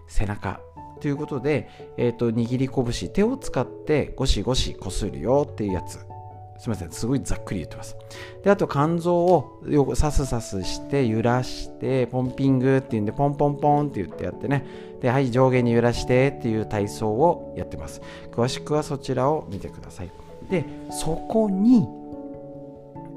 [0.07, 0.61] 背中
[1.01, 5.99] ということで、えーと、握り拳、手を使ってゴシゴシこするよっていうやつ。
[6.59, 7.95] すみません、すごいざっくり言ってます。
[8.43, 14.65] で、あと肝臓をさすさすして揺らして、ポンピングっていうんで、ポンポンポンって言ってやってね。
[15.01, 18.01] で、はい、上下に揺らしてっていう体操をやってます。
[18.31, 20.11] 詳しくはそちらを見てください。
[20.49, 21.87] で、そこに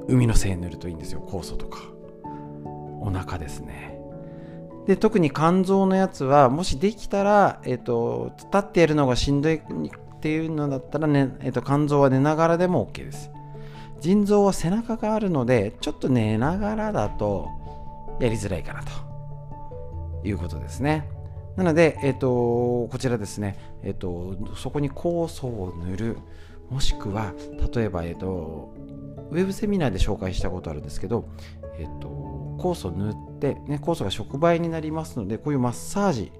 [0.09, 1.23] 海の精塗るといいんですよ。
[1.27, 1.79] 酵素とか。
[3.01, 3.99] お腹ですね。
[4.87, 9.61] で特に肝臓のやつはもしできたら、えーと立ってやるのがしんどいっ
[10.21, 13.31] ていうのだったらね、えっと、肝臓は寝ながらでも OK です。
[14.01, 17.49] 腎臓は背中があるので、ちょっと寝ながらだと
[18.21, 18.91] やりづらいかなと
[20.27, 21.09] いうことですね。
[21.61, 26.19] なので、えっと、こちらですね、えっと、そこに酵素を塗る、
[26.71, 27.35] もしくは、
[27.75, 28.73] 例えば、えっと、
[29.31, 31.29] ウェブセミナーで紹介したことあるんですけど、
[31.79, 36.33] えっと、酵素塗って、ね、酵素が触媒になりますので、こういうマッサージ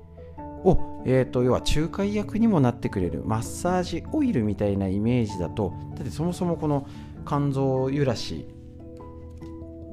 [0.65, 6.87] を、えーと、要は仲介役にもなってくれるマッサージオイルみたいなイメージだとだってそもそもこの
[7.27, 8.47] 肝臓揺らし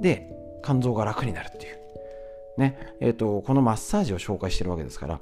[0.02, 0.30] で
[0.64, 1.87] 肝臓が楽になるっていう。
[2.58, 5.20] ねえーと、このマッサージを紹介してるわけですから、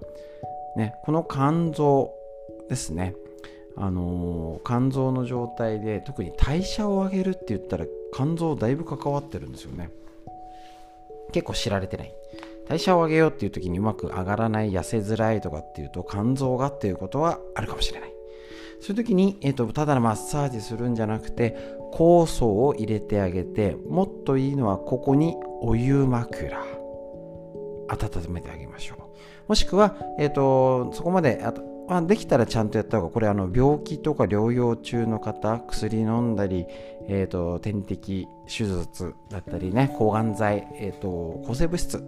[0.78, 2.13] ね、この肝臓
[2.69, 3.13] ですね
[3.78, 9.89] あのー、肝臓の状態で特に代謝を上げるって言ったら肝臓だいぶ関わってるんですよね
[11.34, 12.13] 結構知られてない
[12.67, 18.10] 代謝を上げようっていう時にうまく上がらない、痩せづらいとかっていうと、肝臓がっていうことはあるかもしれない。
[18.82, 21.56] そういう時に、えーと、ただのマッサージするんじゃなくて、
[21.93, 26.85] 酵素を入れてあげて、もっといいのはここにお湯枕。
[27.88, 29.00] 温めてあげましょう。
[29.48, 31.54] もしくは、えーと、そこまであ
[31.88, 36.65] まあ、できたらちゃんとやった方がこれあの病気とか療養中の方薬飲んだり、
[37.08, 42.04] えーと、点滴手術だったりね抗がん剤、えーと抗生物質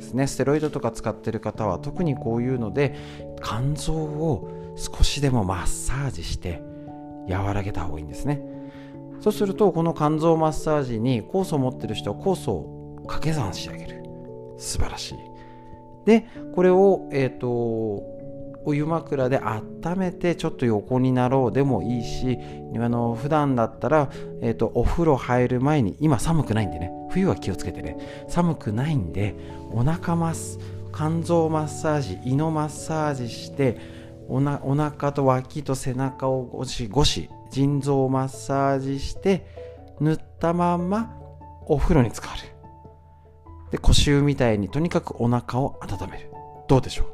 [0.00, 2.96] ですねステロイドとか使ってる方は特にこういうので
[3.42, 6.62] 肝臓を少しでもマッサージして
[7.28, 8.42] 和らげた方がいいんですね
[9.20, 13.99] そうするとこの肝臓マッサージに酵素を持ってる人は酵素を掛け算してあげる
[14.60, 15.18] 素晴らしい。
[16.06, 17.48] でこれをえっ、ー、と
[18.64, 22.38] お湯枕で温めてちょっと横になろうでもいいし
[22.76, 24.10] あの普段だったら、
[24.42, 26.92] えーと、お風呂入る前に今寒くないんでね。
[27.10, 27.96] 冬は気をつけてね。
[28.28, 29.34] 寒くないんで
[29.72, 30.58] お腹マス
[30.94, 33.78] 肝臓マッサージ胃のマッサージして
[34.28, 39.46] おなお腹と脇と背中をゴシゴシ腎臓マッサージして
[40.00, 41.16] 塗ったまんま
[41.66, 42.59] お風呂に浸かる。
[43.70, 46.30] で腰湯みたいにとにかくお腹を温める。
[46.68, 47.06] どうでしょう？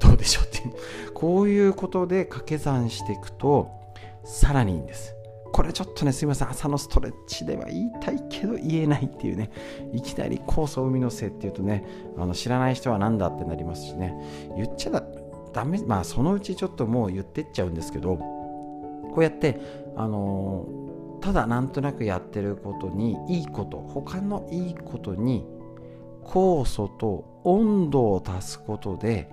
[0.00, 1.12] どうでしょうっていう。
[1.12, 3.70] こういうことで掛け算していくと
[4.24, 5.14] さらにいいんです。
[5.52, 9.52] これちょっとね、すいません、朝のストレッチでは言いたいけど言えないっていうね、
[9.92, 11.84] いきなり酵素海のせいっていうとね、
[12.18, 14.16] あの知らない人は何だってなりますしね、
[14.56, 15.04] 言っちゃだ
[15.52, 19.60] ダメ、まあそのうちちょっともう言ってっちゃうんですけど、こうやって、
[19.94, 25.46] あのー、ただなんとなくやってることにいいこと、他のいいことに
[26.24, 29.28] 酵素と温度を足すことで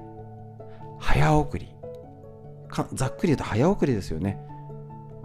[1.00, 1.70] 早送り。
[2.94, 4.40] ざっくり言うと早送りですよね。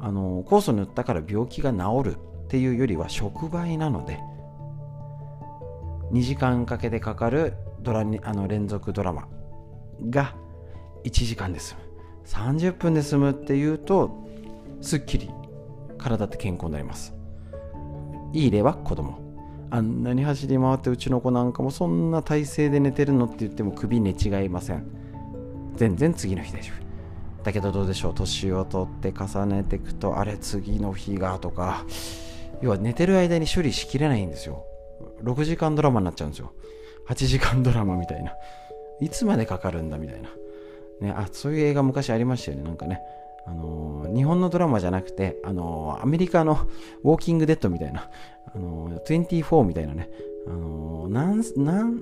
[0.00, 4.18] あの酵素塗ったから病気が治るっていうよりは触媒なので
[6.12, 9.28] 2時間かけてかかるドラあの連続ドラマ
[10.10, 10.34] が
[11.04, 11.80] 1時間で済む。
[12.26, 14.26] 30分で済むっていうと
[14.80, 15.30] すっきり
[15.96, 17.14] 体って健康になります。
[18.32, 19.25] いい例は子供。
[19.70, 24.86] あんなに走り回ってうちの子なんかもそんな体勢で寝てるのって言っても首寝違いません。
[25.76, 27.42] 全然次の日大丈夫。
[27.44, 31.84] だけどどうでしょう年を取って重ねていくとあれ次の日がとか。
[32.62, 34.64] 要は寝てる間に処理しきれないんですよ。
[35.22, 36.52] 6時間ドラマになっちゃうんですよ。
[37.08, 38.32] 8時間ドラマみたいな。
[39.00, 40.30] いつまでかかるんだみたいな。
[41.00, 43.00] ねあそういう映画昔ありましたよねなんかね。
[43.46, 46.66] あのー、日本のドラマじゃなくて、あのー、アメリカの
[47.04, 48.10] ウォーキングデッドみたいな、
[48.56, 50.10] あの、24みたいなね、
[50.46, 51.42] あの何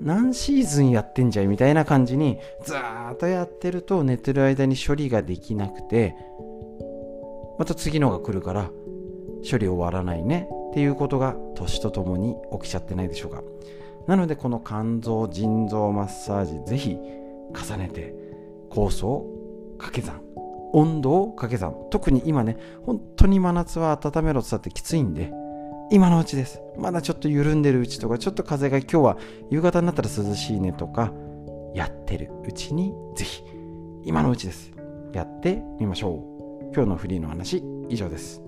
[0.04, 6.14] 何シーズンやってんじゃいみたいな感じにずーっとやってると寝てる間に処理ができなくて
[7.58, 8.70] また次のが来るから
[9.50, 10.48] 処理終わらないね。
[10.70, 13.42] っていうことが年とともに起きちゃってないでしょうか。
[14.08, 18.14] なのでこの肝臓腎臓マッサージぜひ重ねて
[18.70, 20.20] 酵素を掛け算
[20.72, 21.76] 温度を掛け算。
[21.90, 25.32] 特に今ね本当に真夏は温めろって言ったってきついんで
[25.90, 26.60] 今のうちです。
[26.76, 29.18] まだちょっと緩んでるうちとか、ちょっと風が今日は
[29.50, 31.12] 夕方になったら涼しいねとか、
[31.74, 33.42] やってるうちにぜひ、
[34.04, 34.72] 今のうちです。
[35.12, 36.24] やってみましょ
[36.62, 36.74] う。
[36.74, 38.42] 今日のフリーの話、以上です。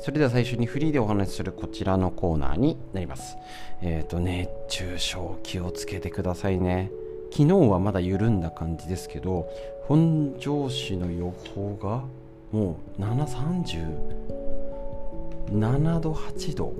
[0.00, 3.36] それでは最初にフリーでお話しするこちらのコーナーになります。
[3.82, 6.90] えっ、ー、と、熱中症気をつけてくださいね。
[7.30, 9.48] 昨日はまだ緩んだ感じですけど、
[9.86, 12.04] 本庄市の予報が
[12.52, 16.72] もう737度、8度。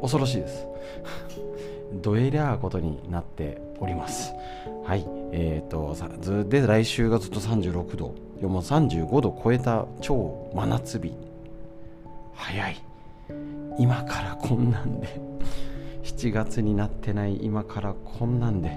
[0.00, 0.66] 恐ろしいです。
[2.02, 4.32] どえりゃーことになっております。
[4.84, 5.06] はい。
[5.32, 8.14] えっ、ー、と、ずで来週がずっと36度。
[8.42, 11.12] もう35度超えた超真夏日。
[12.34, 12.76] 早い。
[13.78, 15.08] 今からこんなんで。
[16.04, 18.70] 7月になってない今からこんなんで。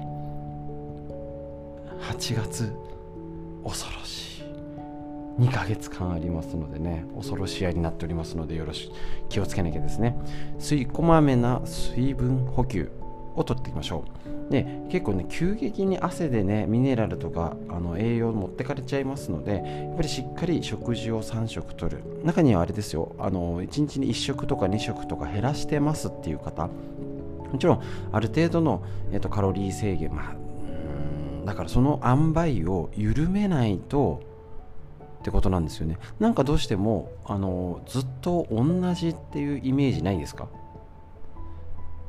[2.12, 2.74] 8月、
[3.63, 4.43] 恐ろしい。
[5.41, 8.93] 2ヶ月間ありますのでね、恐ろしいになっておりますので、よろしく
[9.30, 10.17] 気をつけなきゃですね。
[10.58, 12.91] 水こまめな水分補給
[13.36, 22.01] を取っていきましょうで結構ね急激に汗でねミネラルとかあの栄養持ってかれちゃいますのでやっぱりしっかり食事を3食とる。
[22.23, 23.15] 中にはあれですよ。
[23.19, 26.69] あの1日に1食とか2食とか減らしてますっていう方。
[27.51, 27.81] もちろん
[28.12, 30.36] ある程度の、えっと、カロリー制限まあ
[31.45, 34.21] だからその塩梅を緩めないと
[35.19, 35.97] ってことなんですよね。
[36.19, 40.49] なんかどうしてもあのずっと同じっていうイメージないですか？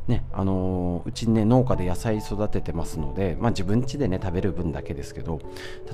[0.09, 5.39] ね、あのうちね農家で野菜育ててますので、まあ、自分家でね食べる分だけですけど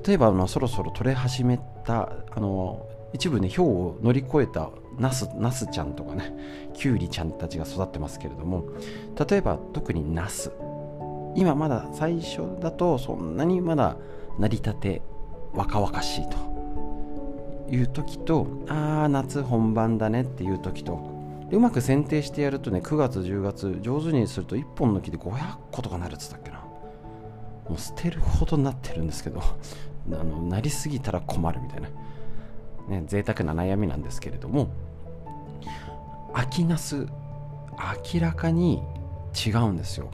[0.07, 6.33] 例えばあそろそろ取れ始めたあの一部ね氷を乗り越えたナスナスちゃんとかね
[6.75, 8.65] キュウリちゃんたちが育ってますけれども
[9.29, 10.53] 例えば特にナス。
[11.37, 13.97] 今まだ最初だとそんなにまだ
[14.39, 15.03] 成り立て
[15.53, 16.37] 若々しいと
[17.69, 21.14] いう時とああ夏本番だねっていう時と
[21.55, 26.59] うまく剪定してやるとね9月10月上手にすると1本の木で500個とかなるっつったっけな。
[27.69, 29.41] もう捨てるほどなってるんですけど
[30.13, 31.89] あのなりすぎたら困るみたいな。
[32.89, 34.69] ね贅沢な悩みなんですけれども
[36.35, 37.07] 秋ナス
[38.13, 38.83] 明らかに
[39.35, 40.11] 違うんですよ。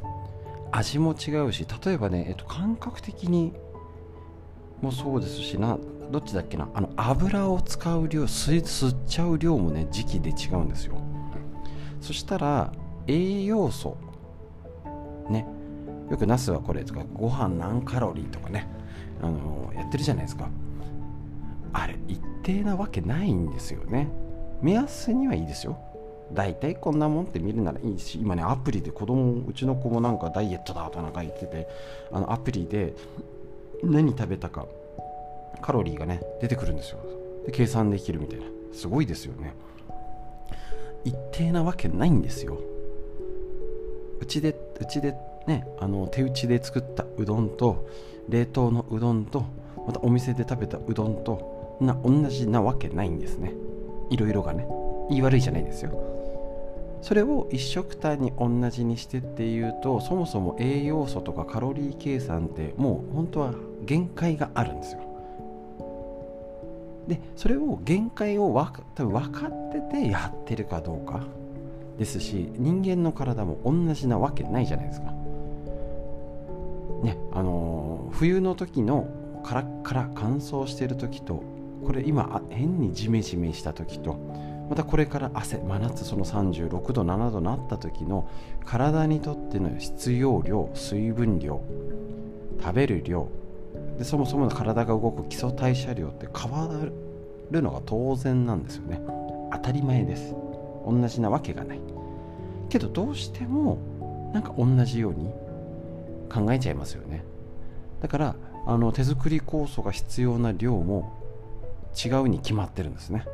[0.72, 3.52] 味も違うし例えばね、えっと、感覚的に
[4.80, 5.78] もそうですしな
[6.10, 10.99] どっちだっけなあの油を使う量吸吸っちゃう量もね時期で違うんですよ。
[12.00, 12.72] そしたら
[13.06, 13.96] 栄養素。
[15.28, 15.46] ね。
[16.10, 18.66] よくナスはこれとかご飯何カロリーとかね。
[19.22, 20.48] あのやってるじゃないですか。
[21.72, 24.08] あれ一定なわけないんですよね。
[24.60, 25.78] 目安にはいいですよ。
[26.32, 31.68] 大体こんなもんって見るならいいし今ねアプリで子供うちの子もなんかダイエットだとなんか言ってて
[32.12, 32.94] あのアプリで
[33.82, 34.66] 何食べたか
[35.60, 36.98] カロリーがね出てくるんですよ。
[37.46, 38.46] で計算できるみたいな。
[38.72, 39.54] すごいですよね。
[41.04, 42.58] 一定なわけないんですよ。
[44.20, 45.14] うちでうちで
[45.46, 47.88] ねあの手打ちで作ったうどんと
[48.28, 49.44] 冷凍のうどんと
[49.86, 53.54] またお店で食べたうどんとな同じなわけないんですね。
[54.10, 54.66] いろいろがね。
[55.08, 55.90] 言い悪いじゃないですよ。
[57.02, 65.00] それを一食単に同じにしてっていうとそもそも栄養素とかカロリー計算ってもう本当は限界があるんですよ。
[67.08, 71.20] でそれを限界をわか多分分かっててやってるかどうか
[71.98, 75.12] ですし人間の体も同じなわけないじゃないですか。
[77.02, 79.06] ねあのー、冬の時の
[79.42, 81.42] カラッカラ乾燥してる時と
[81.84, 84.18] これ今変にジメジメした時と
[84.68, 88.28] またこれから汗真夏その36度7度なった時の
[88.64, 91.62] 体にとっての必要量水分量
[92.60, 93.28] 食べる量
[94.00, 96.66] でそもそもの体が動く基礎代謝量って変わ
[97.50, 98.98] るのが当然なんですよね。
[99.52, 100.34] 当たり前です。
[100.86, 101.80] 同じなわけがない。
[102.70, 105.30] けどどうしてもなんか同じように
[106.32, 107.22] 考えちゃいますよね。
[108.00, 111.12] だからあの手作り酵素が必要な量も
[111.94, 113.26] 違うに決まってるんですね。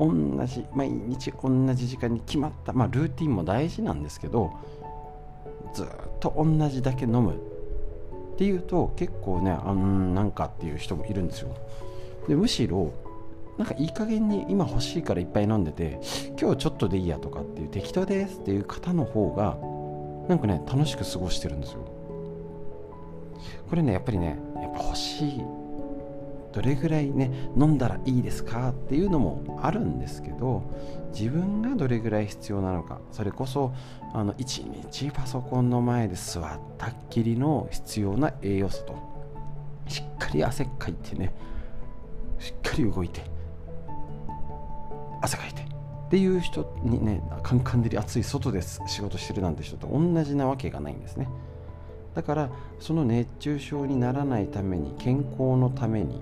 [0.00, 0.10] 同
[0.46, 4.52] じ毎日同じ時間に決まったまあルーティンも大事なんですけど
[5.72, 5.86] ずっ
[6.18, 7.51] と同じだけ飲む。
[8.32, 11.54] っていうと結構ねあんなんかっていう人もいるんですよ。
[12.28, 12.92] でむしろ
[13.58, 16.00] なんかいい加減に今欲しいからいっぱい飲んでて
[16.40, 19.56] 今日ちょっとでいいやとかっていう適当ですっていう方の方が
[20.28, 21.80] なんかね楽しく過ごしてるんですよ。
[23.68, 25.42] これねやっぱりねやっぱ欲しい。
[26.52, 30.62] どれぐらいね飲んだらいいですかっていうのもあるんですけど
[31.12, 33.72] 自分がどれぐらい必要なのかそれこそ
[34.14, 38.94] あの1日パソコンの前で座ったっきりの必要な栄養素と
[39.88, 41.32] しっかり汗かいてね
[42.38, 43.22] しっかり動いて
[45.22, 51.28] 汗かいてっていう人にねカンカン照り暑い外で仕事してるなんて人と同じなわけがないんですね。
[52.14, 56.20] だからその熱中症にならないために健康のために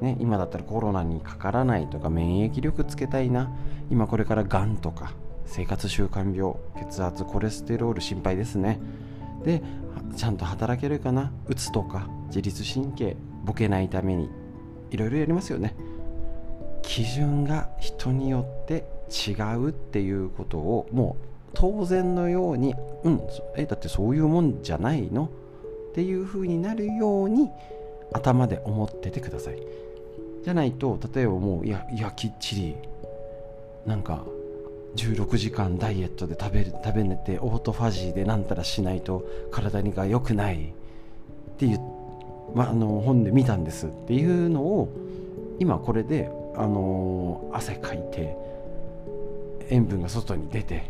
[0.00, 3.50] ね、今だったらコロナにかからないとか免疫力つけたいな
[3.90, 5.14] 今これからがんとか
[5.46, 6.54] 生活習慣病
[6.90, 8.80] 血圧コレステロール心配ですね。
[9.44, 9.62] で
[10.16, 11.32] ちゃんと働けるかな？
[11.46, 14.30] うつとか自律神経ボケないために
[14.90, 15.74] いろいろやりますよね。
[16.82, 21.24] 基準が人によって違うっていうことをもう
[21.54, 22.74] 当然のように
[23.04, 23.20] うん
[23.56, 25.30] えだってそういうもんじゃないの？
[25.90, 27.50] っていうふうになるように
[28.12, 29.62] 頭で思っててください。
[30.44, 32.76] じゃないと例えばもういやいやきっちり
[33.84, 34.24] なんか
[34.96, 40.72] 16時間ダイエットで食べる食べ寝てオートファジーでなんたらしないと体にが良くない
[41.56, 41.80] っていう、
[42.54, 44.88] まあ、の本で見たんですっていうのを
[45.58, 48.36] 今これで、あのー、汗かいて
[49.68, 50.84] 塩分が外に出て、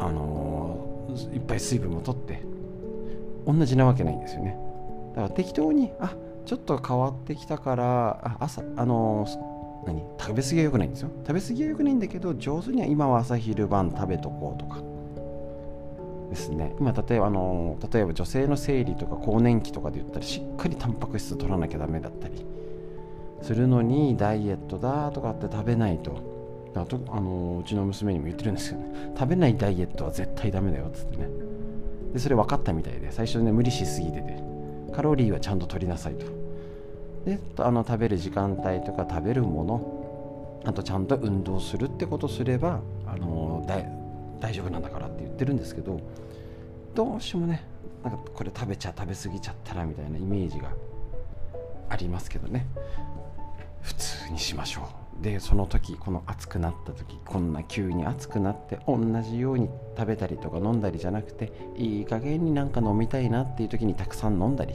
[0.00, 2.42] あのー、いっぱい水分も取って
[3.46, 4.56] 同じなわけないんですよね。
[5.14, 9.55] だから適当にあちょっと変わってきたからあ朝あのー、
[9.86, 10.02] 何？
[10.18, 11.10] 食べ過ぎは良くないんですよ。
[11.26, 14.82] 食べ過ぎは良くないんだけど上手には今は朝昼晩食べとこうとか。
[16.28, 16.74] ですね。
[16.80, 22.44] 今例えばあの例えば女性の生理とか更年期とかで言ったらしっかりタンパク質取らなきゃダメだったり。
[23.42, 26.34] するのにダイエットだとかって食べないと。
[26.74, 29.12] あとあのうちの娘にも言ってるんですよね。
[29.16, 31.28] 食べないダイエットは絶対ダメだよっつってね。
[32.12, 34.44] でそれ分かったみたいで最初ね無理しすぎてて。
[34.92, 36.26] カロリーはちゃんと取りなさいと。
[37.26, 43.64] であの食べる時間帯とか食べるものあとちゃんと運動するってことすればあの
[44.40, 46.00] 大丈夫なんだからって言ってるんですけど
[46.94, 47.64] どうしてもね
[48.04, 50.70] なんかこれ食べちゃ食べ過ぎちゃったらみたいなイメージが
[51.88, 52.66] ありますけどね。
[53.82, 54.88] 普通にしましょ
[55.20, 55.22] う。
[55.22, 64.74] でその時この暑くなった時こんな急に暑くなって同じように食べたりとか飲んだりじゃなくていい加減になんか飲みたいなっていう時にたくさん飲んだり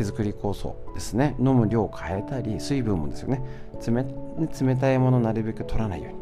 [0.00, 1.36] 手作り酵素ですね。
[1.38, 3.42] 飲む量を変えたり水分もですよね。
[3.86, 6.18] 冷たいものなるべく取らないように。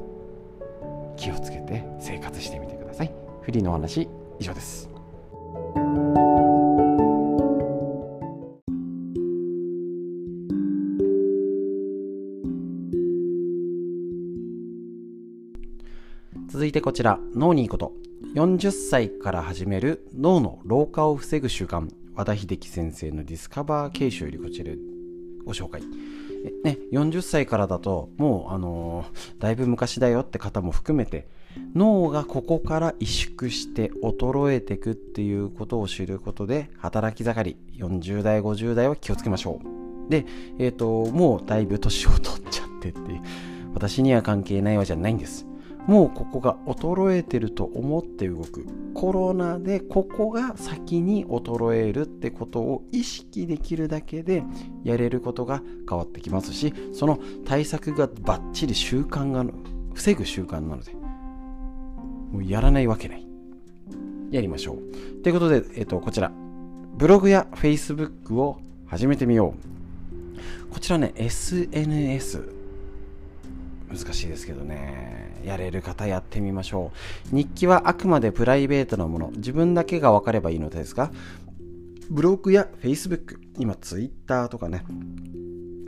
[1.17, 3.13] 気をつけて生活してみてください。
[3.41, 4.09] フリーのお話
[4.41, 4.91] 以上です。
[16.49, 17.93] 続いてこちら脳にいいこと。
[18.35, 21.89] 40歳から始める脳の老化を防ぐ習慣。
[22.19, 24.73] 和田秀樹先生のディスカバー形式よりこちら
[25.45, 25.83] ご紹介。
[26.65, 31.29] ね、40歳からだともう、あのー、だいぶ昔だよって方も含めて
[31.77, 40.11] 脳がここから萎縮して衰えていくっていうことを知ることで働き盛り40代50代は気をつけましょう。
[40.11, 40.27] で、
[40.59, 42.99] え、ー、ともうだいぶ年を取っちゃってって
[43.75, 45.48] 私には関係ないわじゃないんです。
[45.89, 48.67] もうここが衰えてると思って動く。
[48.95, 54.45] コロナでここが先に衰えるってことを意識できるだけで
[54.85, 59.47] やれることが変わってきますしその対策がバッチリ習慣が
[59.95, 60.93] 防ぐ習慣なので
[62.33, 63.27] もうやらないわけない。
[64.31, 65.23] やりましょう。
[65.23, 66.31] ということで、えっと、こちら。
[66.97, 69.55] ブログや Facebook を始めてみよ
[70.69, 70.73] う。
[70.73, 72.53] こちらね SNS
[73.89, 75.28] 難しいですけどね。
[75.45, 76.93] やれる方やってみましょ
[77.33, 77.37] う。
[77.37, 79.31] 日記はあくまでプライベートなもの。
[79.37, 81.11] 自分だけが分かればいいのですが
[82.11, 84.85] ブログや Facebook 今 Twitter とかね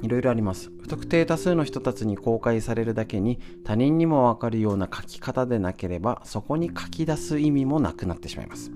[0.03, 0.71] いろいろあります。
[0.81, 8.71] 不特定多数の人たちに公開されるだけに他人にもわかるような書き方でなければそこに書き出す意味もなくなってしまいます。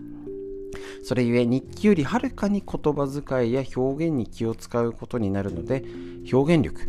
[1.03, 5.85] それゆえ日記よりはるかに言葉遣いや表現に気を使うことになるので
[6.33, 6.89] 表現力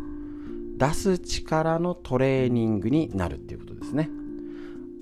[0.77, 4.09] 出す力のトレーニングになるっていうことですね。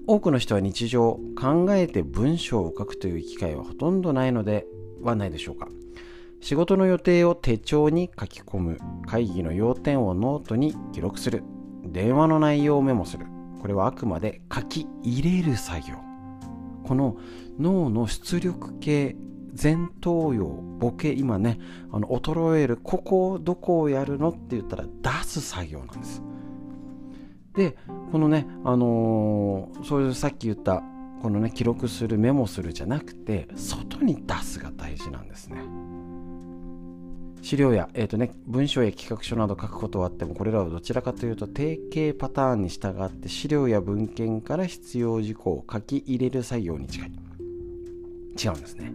[0.05, 4.65] 多くの人は日常考えて文章を書くという機会はほとんどないので
[5.01, 5.69] はないでしょうか。
[6.41, 8.77] 仕事の予定を手帳に書き込む
[9.07, 11.43] 会議の要点をノートに記録する。
[11.85, 13.25] 電話の内容をメモする。
[13.61, 15.95] これはあくまで書き入れる作業。
[16.83, 17.15] この
[17.57, 19.15] 脳の出力系
[19.61, 20.43] 前頭葉
[20.79, 21.59] ボケ今ね
[21.91, 26.21] あの衰えるここをどこをやるのって言ったら出す作業なんです。
[27.55, 27.77] で
[28.11, 30.83] このねあのー、そういうさっき言った
[31.21, 35.61] このね記録するメモするじゃなくて外に出すが大事なんですね。
[37.41, 47.11] 資料や、えーとね、文章や企画書など書くことはあってもこれらはどちらかというと定型パターンに従って資料や文献から必要事項を書き入れる作業に近い。
[48.41, 48.93] 違うんですね。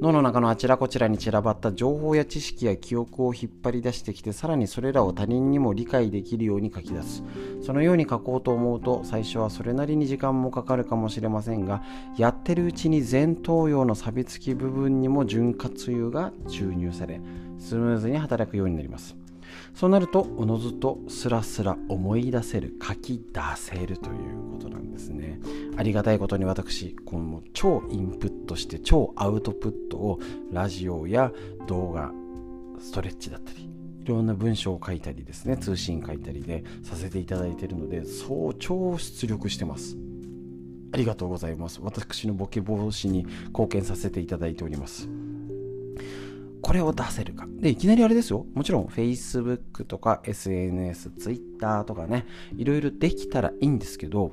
[0.00, 7.22] 脳の中のあちらこちらに散らばった情報や知識や記憶を引っ張り出してきてさらにそれらを他人にも理解できるように書き出す。
[7.60, 11.82] そのように書こうと思うと最初はそれなりに時間もかかるかもしれませんが
[12.16, 17.20] やってるうちに前頭葉の錆びつき部分にも潤滑油が注入され
[17.58, 19.29] スムーズに働くようになります。
[19.74, 25.40] そうなるとおのずとスラスラ思い出せる書き出せるということなんですね。
[25.76, 30.20] ありがたいことに私この超インプットして超アウトプットを
[30.52, 31.32] ラジオや
[31.66, 32.12] 動画
[32.78, 33.68] ストレッチだったり
[34.00, 39.96] いろんな文章を書いたりですね通信書いたりでさせていただいているのでそう超出力してます。
[40.92, 41.80] ありがとうございます。
[41.82, 45.08] 私のボケ防止に貢献させていただいております。
[46.62, 47.46] これを出せるか。
[47.48, 48.46] で、いきなりあれですよ。
[48.54, 54.32] もちろん Facebook とか SNS、Twitter とかね、いろいろできたらいいんですけど、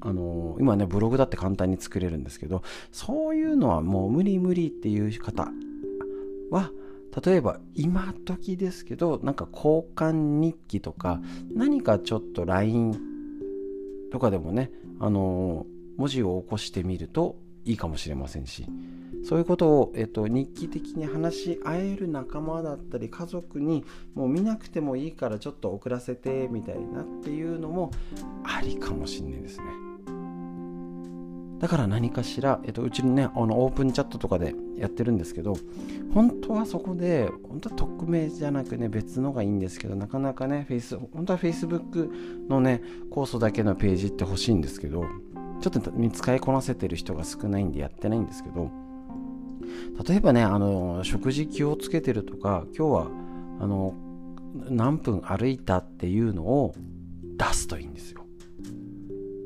[0.00, 5.48] あのー、今ね、ブログだって簡単に作れるんですけど、そういうのはもう無理無理っていう方
[6.50, 6.70] は、
[7.24, 11.20] 例えば今時ですけど、なんか交換日記とか、
[11.54, 12.98] 何かちょっと LINE
[14.10, 18.66] とかでもね、あのー、文字を起こしてみるといいかもしれませんし、
[19.22, 27.90] そういうことを、えっと、日記的に話し合える仲間だったり家族にもう見なくてもいいからちょっと遅らせてみたいなっていうのも
[28.44, 29.64] ありかもしんないですね。
[31.60, 35.54] だから何かしら、えっと、うちのね、あのオープンチャットとかでやってるんですけど、
[36.14, 45.04] 本当はそこで、本当は匿名じゃなくね、別のがいいんですけど、なかなかね、フェイス、本当は Facebook のね、コースだけのページって欲しいんですけど、
[45.60, 48.70] ちょっと使いこなせてる人が少ないんでやってないんですけど、
[50.06, 53.06] 例えばねあの食事気をつけてるとか今日は
[53.60, 53.94] あの
[54.68, 56.74] 何分歩いたっていうのを
[57.36, 58.24] 出すといいんですよ。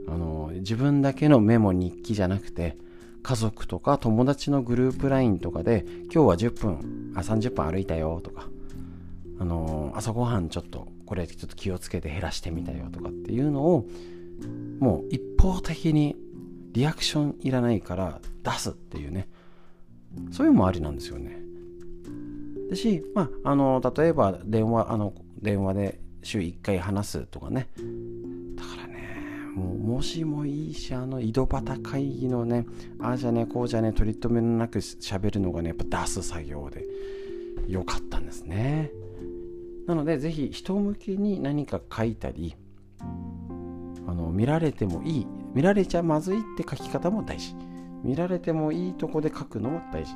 [0.09, 2.79] あの自分だけのメモ日記じゃなくて
[3.23, 8.49] 家族とか友達のグループ LINE とかで今日は10分あ30分歩いたよとか
[9.41, 13.87] あの朝ごはんちょっとこれちょっと気をつけて減らしてみたよとかっていうのを
[14.79, 16.17] もう一方的に
[16.73, 19.29] リアクションいらないから出すっていうね。
[20.31, 21.43] そういうのもありなんですよね。
[22.71, 27.69] だし、まあ、あの例えば電話あの電話で週1回話すとかね。
[28.57, 28.95] だからね
[29.55, 32.67] もうもしもいいしあの井戸端会議のね
[32.99, 36.85] ああじゃねこうじゃね取り留めなく喋るのがねやっぱ出す作業で
[37.69, 38.91] よかったんですね。
[39.87, 42.57] なのでぜひ人向けに何か書いたり
[44.07, 47.55] あの見られてもいい見られちゃまずいって書き方も大事。
[48.05, 50.13] 見られてもいいとこで書くのも大事。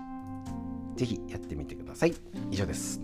[0.95, 2.15] ぜひやってみてください。
[2.51, 3.01] 以上です。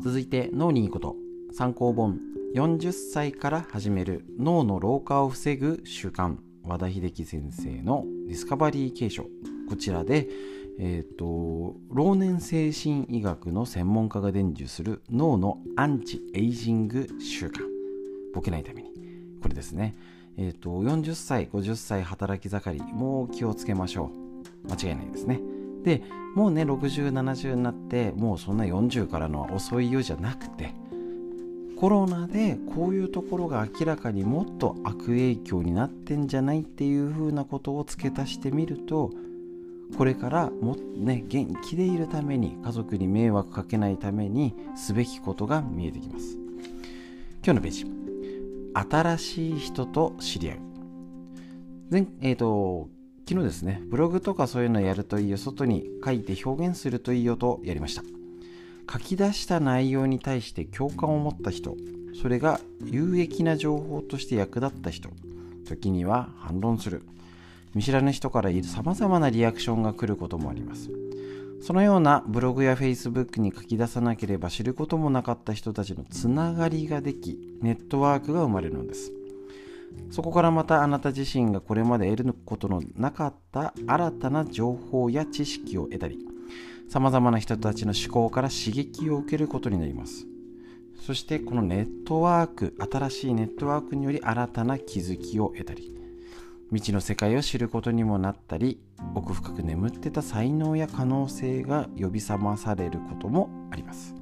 [0.00, 1.16] 続いて脳にいいこと。
[1.52, 2.18] 参考本。
[2.54, 6.36] 40歳から始める脳の老化を防ぐ習慣。
[6.64, 9.26] 和田秀樹先生のディスカバリー継承。
[9.68, 10.28] こちらで
[10.78, 17.60] えーと、老年精神医学の専門家が伝授する脳のアンチエイジング習慣。
[18.34, 18.90] ボケないために。
[19.42, 19.94] これですね、
[20.36, 24.10] えーと、40歳50歳働き盛りもう気をつけましょ
[24.66, 24.68] う。
[24.68, 25.40] 間違いないですね。
[25.82, 26.02] で
[26.34, 30.74] もうね6070になってもうそんな40からの遅いよじゃなくて
[31.76, 39.10] コロナでこういうところが明らかにもっと悪影響になってんじゃないっていうふうなことを付け足してみると
[39.96, 46.36] これからもね元気でいるために家族に迷惑かけないためにすべきことが見えてきます。
[47.44, 47.86] 今日のページ。
[48.74, 50.58] 新しい人と知り合う。
[51.90, 52.88] 前えっ、ー、と
[53.28, 58.02] 昨日ですねブログとかそういうのやるといいよ外に書いて表現するといいよとやりました。
[58.90, 61.76] 書き出した内容に対して共感を持った人
[62.20, 65.10] それが有益な情報として役立った人
[65.64, 67.02] 時には反論する。
[67.74, 70.90] 見知らぬ人からさまざまなリアクションが来ることもあります。
[71.62, 79.12] そのようなブログやフェイスブックに書き出さなければ知ることもなかった人たちのつながりができネットワークが生まれるのです。
[80.10, 86.18] そこからまたあなた自身がこれまで得ることのなかった新たな情報や知識を得たり
[86.88, 90.26] さまざまな人たちの思考から刺激を受けることになります。
[91.00, 96.01] そしてこのネットワーク新しいネットワークにより新たな気づきを得たり
[96.72, 98.80] 未知の世界を知ることにもなったり
[99.14, 104.14] 奥深く眠ってた才能や可能性が呼び覚まされることもあります。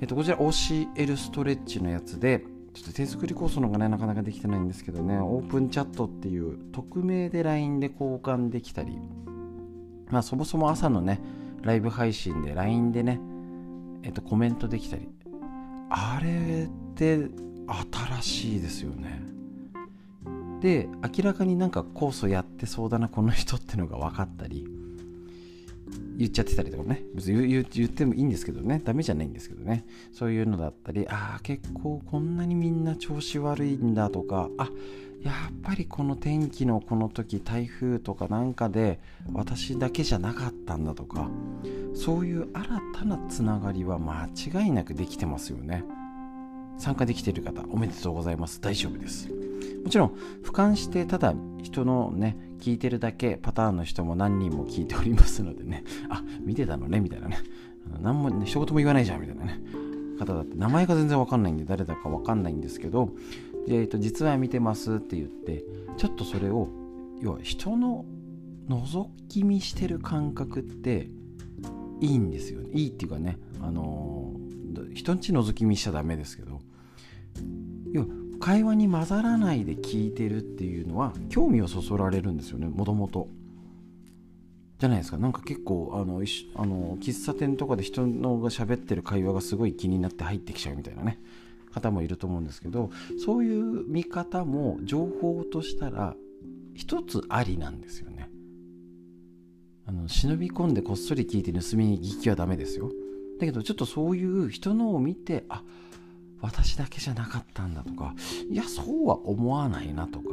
[0.00, 8.96] えっと、こちら OCL ストレッチのやつでちょっと手作り構想の方がねなかなかできてないんですけどねオープンチャットっていう匿名で LINE で交換できたり
[10.10, 11.20] まあそもそも朝のね
[11.60, 13.20] ライブ配信で LINE でね
[14.02, 15.08] えっとコメントできたり
[15.90, 17.28] あれって
[18.20, 19.37] 新しいですよね
[20.60, 24.66] で明らかになんか酵素やってそうだなこの人ってのが分かったり
[26.16, 27.04] 言っちゃってたりとかね。
[27.14, 28.82] 別に言ってもいいんですけどね。
[28.84, 29.86] ダメじゃないんですけどね。
[30.12, 34.68] そういうのだったりああ結構こんなにみんな調子悪いんだとかあ
[35.22, 39.00] やっぱりこの天気のこの時台風とかなんかで
[39.32, 41.28] 私だけじゃなかったんだとか
[41.94, 45.84] そういう新たなつながりは間違いなくできてますよね。
[46.78, 48.60] 参加できている方おめでとうございます。
[48.60, 49.28] 大丈夫です。
[49.84, 50.08] もちろん
[50.42, 55.84] 俯瞰してただ人のね聞いてるだけパターンの人も何人も聞いておりますのでね。
[56.08, 57.38] あ見てたのねみたいなね。
[58.00, 59.60] 何も、ね、一言も言わないじゃんみたいなね。
[60.18, 63.10] 方だって名前が全然わかんないんで誰だかわかんないんですけど、
[63.68, 65.64] えーと、実は見てますって言って
[65.96, 66.68] ちょっとそれを
[67.20, 68.04] 要は人の
[68.68, 71.08] 覗き見してる感覚って
[72.00, 72.70] いいんですよね。
[72.74, 76.57] いいっていうかねあのー、人んち覗き見しちゃダメですけど
[77.92, 78.08] 要は
[78.40, 83.28] 会話に混ざらないで聞いてるっていうのは興味をそそられるんですよねもともと。
[84.78, 85.18] じゃないですか。
[85.18, 86.22] なんか結構あの
[86.54, 91.18] あの喫茶店とかで人のが喋ってる会話がすごい気になって入ってきちゃうみたいなね。
[91.72, 92.90] 方もいると思うんですけど
[93.24, 96.14] そういう見方も情報としたら
[96.74, 98.30] 一つありなんですよね。
[99.86, 102.90] あの忍び込んでこっそり聞いて盗み聞きはダメですよ。
[103.40, 105.62] だけどちょっとそういう人のを見てあっ
[106.40, 108.14] 私だけじゃなかったんだとか
[108.50, 110.24] いやそうは思わないなとか。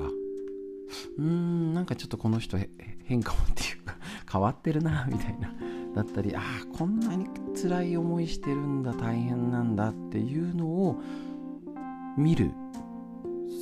[1.18, 2.58] うーんなんかちょっとこの人
[3.06, 3.96] 変かもっていうか
[4.32, 5.54] 変わってるなみたいな。
[5.96, 7.26] だったりああこんなに
[7.56, 11.02] 辛い思いしてるんだ大変なんだっていうのを
[12.18, 12.52] 見る。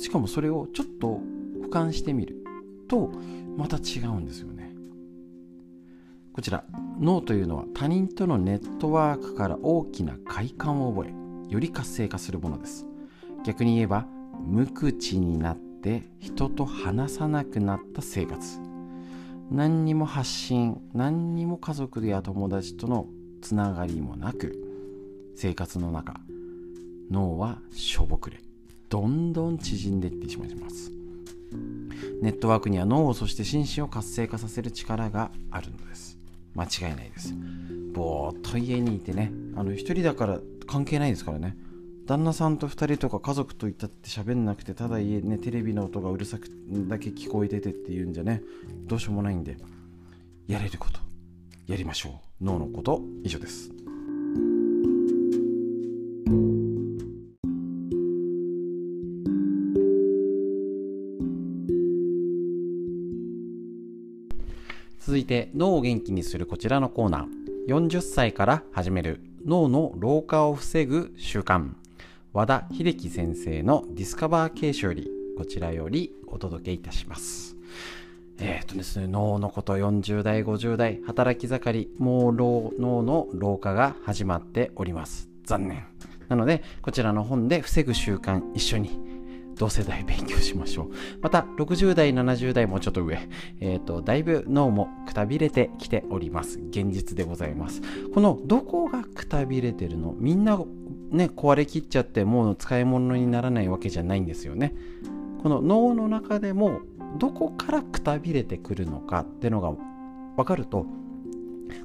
[0.00, 1.20] しかもそれをちょっと
[1.62, 2.44] 俯瞰してみる。
[2.88, 3.10] と
[3.56, 4.74] また違うんですよね。
[6.32, 6.64] こちら
[7.00, 12.86] 脳というのは他人とのネットワークから大きな快感を覚えより活性化するものです。
[13.44, 14.06] 逆に言えば
[14.46, 18.58] 無口になって人と話さなくなった生活。
[19.50, 23.06] 何にも発信何にも家族や友達との
[23.42, 24.56] つながりもなく
[25.36, 26.14] 生活の中
[27.10, 28.40] 脳はしょぼくれ
[28.88, 30.90] どんどん縮んでいってしまいます。
[32.22, 36.13] ネットワークには脳をそして心身を活性化させる力があるのです。
[36.54, 37.34] 間違いないです。
[37.92, 39.32] ぼーっと家にいてね。
[39.56, 41.56] あの一人だから関係ないですからね。
[42.06, 46.48] 旦那さんと2人とか家族といったって喋んなくてただ家ねテレビの音がうるさく
[46.86, 48.42] だけ聞こえててっていうんじゃね。
[48.86, 49.56] どうしようもないんで
[50.46, 51.00] やれること
[51.66, 52.44] やりましょう。
[52.44, 53.70] 脳のこと以上です。
[65.14, 67.72] 続いて脳を元気にするこちらのコーナー。
[67.72, 69.20] 40歳から始める。
[69.46, 71.74] 脳の老化を防ぐ習慣。
[72.32, 75.08] 和田秀樹先生のディスカバー形式より。
[75.38, 77.54] こちらよりお届けいたします。
[78.40, 82.72] えっ、ー、とですね、脳のこと40代、50代、働き盛り、もう脳
[83.04, 85.28] の老化が始まっております。
[85.44, 85.86] 残念。
[86.28, 89.13] なので、こちらの本で防ぐ習慣一緒に
[89.56, 90.90] 同世代勉強しましょう。
[91.20, 93.18] また、60代、70代もちょっと上、
[93.60, 96.58] えっ、ー、と、だいぶ脳もくたびれてきております。
[96.70, 97.82] 現実でございます。
[98.12, 100.14] この、どこがくたびれてるの？
[100.18, 100.58] みんな、
[101.10, 104.74] ね、壊れきっちゃってもう使い物にならないわけじゃないんですよね。
[105.42, 106.80] この脳の中でも
[107.18, 109.20] どこからくたびれてくるのか？
[109.20, 109.72] ってのが
[110.36, 110.86] 分かると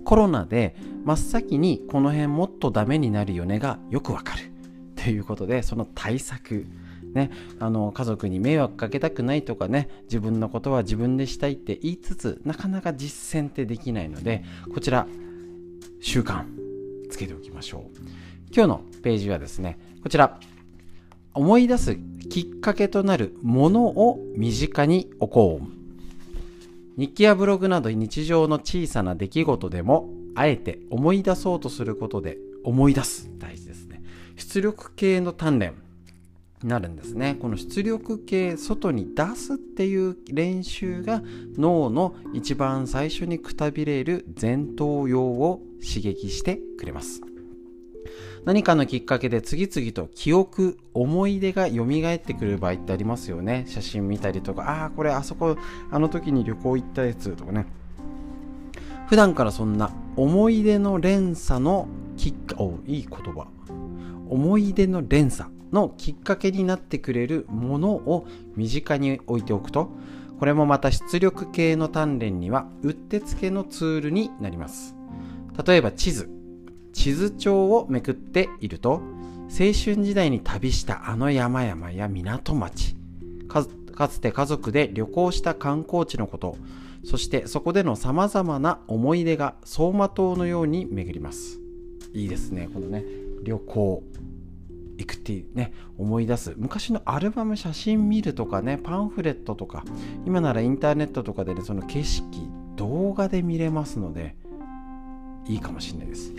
[0.04, 4.52] コロナで真っ先にこの辺もっとダメになるよねがよくわかる
[4.96, 6.66] ということでその対策
[7.14, 14.44] ね、あの家族に迷惑かけたくないとかね自分のことは自分でしたいって言いつつなかなか実践ってできないので
[14.74, 15.08] こちら
[16.02, 16.44] 習慣
[17.10, 18.00] つけておきましょう。
[18.52, 20.40] 今日のページはですねこちら
[21.34, 21.98] 思い出す
[22.30, 25.80] きっかけとなるものを身近に置こう。
[27.00, 33.30] 日記やブログなど日常の小さな出来事でもあえて思い出そうとすることで思い出す。
[33.38, 34.04] 大事ですね。
[34.36, 35.89] 出力系の鍛錬。
[36.64, 41.22] なるんですねこの出力系外に出すっていう練習が
[41.58, 47.22] 脳の一番最初にくたびれる前頭葉を刺激してくれます
[48.46, 53.66] 何かのきっかけで次々と記憶、思い出が蘇ってくる場合ってありますよね。
[53.68, 55.58] 写真見たりとか、ああ、これあそこ、
[55.92, 57.66] あの時に旅行行ったやつとかね。
[59.10, 63.48] 普段からそんな思い出の連鎖のきっかおいい言葉
[64.30, 69.90] 思い出の連鎖のきっかけになってくれるものを身近に置いておくと
[70.40, 74.96] これもまた出力系の鍛錬にはうってつけのツールになります。
[75.66, 76.30] 例えば地図。
[76.94, 79.02] 地図帳をめくっていると
[79.50, 82.96] 青春時代に旅したあの山々や港町
[83.48, 86.58] かつて家族で旅行した観光地のこと
[87.04, 91.60] そしてそこでのさまざまな思い出が走馬灯のように巡ります。
[92.14, 93.04] いいですねこのね
[93.44, 94.04] 旅行。
[95.00, 96.54] 行くってね思い出す。
[96.58, 99.84] 昔のアルバム写真見るとかねパンフレットとか
[100.26, 102.26] 今ならインターネットとかでねその景色
[102.76, 104.36] 動画で見れますので
[105.48, 106.34] いいかもしれないです。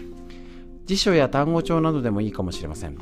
[0.85, 2.99] 辞書や単語帳などでもいいかもしれません。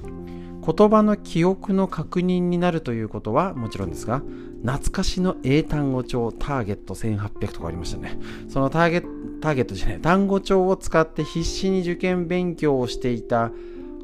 [0.64, 4.22] 言葉の記憶の確認になるということはもちろんですが
[4.62, 8.18] 懐かしの英単語帳ターゲット1800とかありましたね。
[8.48, 9.00] そのターゲ
[9.40, 13.50] ターゲットじゃない単語帳を使って必死に受験勉強をしていた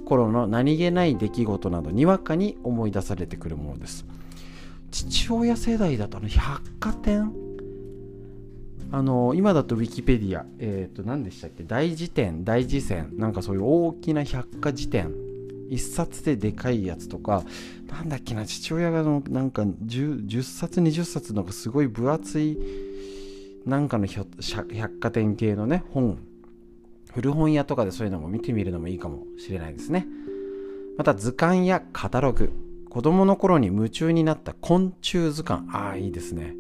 [0.05, 4.05] 頃の何気ない出来事などにわかに思い出されてくるものです。
[4.91, 7.33] 父親世代だとあの百貨店？
[8.93, 11.65] あの今だとウィキペディア、えっ、ー、と何でしたっけ？
[11.65, 15.13] 大辞典大辞典なんかそういう大きな百科事典。
[15.71, 17.43] 1冊ででかいやつとか。
[17.91, 18.45] なんだっけな？
[18.47, 22.59] 父親がのなんか 10, 10冊20冊のすごい分厚い
[23.65, 26.19] なんかの百貨店系のね本。
[27.15, 30.07] 古本屋とかでそういうのも見てみるのもいいかもしれないですね。
[30.99, 32.53] また図鑑やカタログ。
[32.91, 35.69] 子供の頃に夢中になった昆虫図鑑。
[35.73, 36.55] ああいいですね。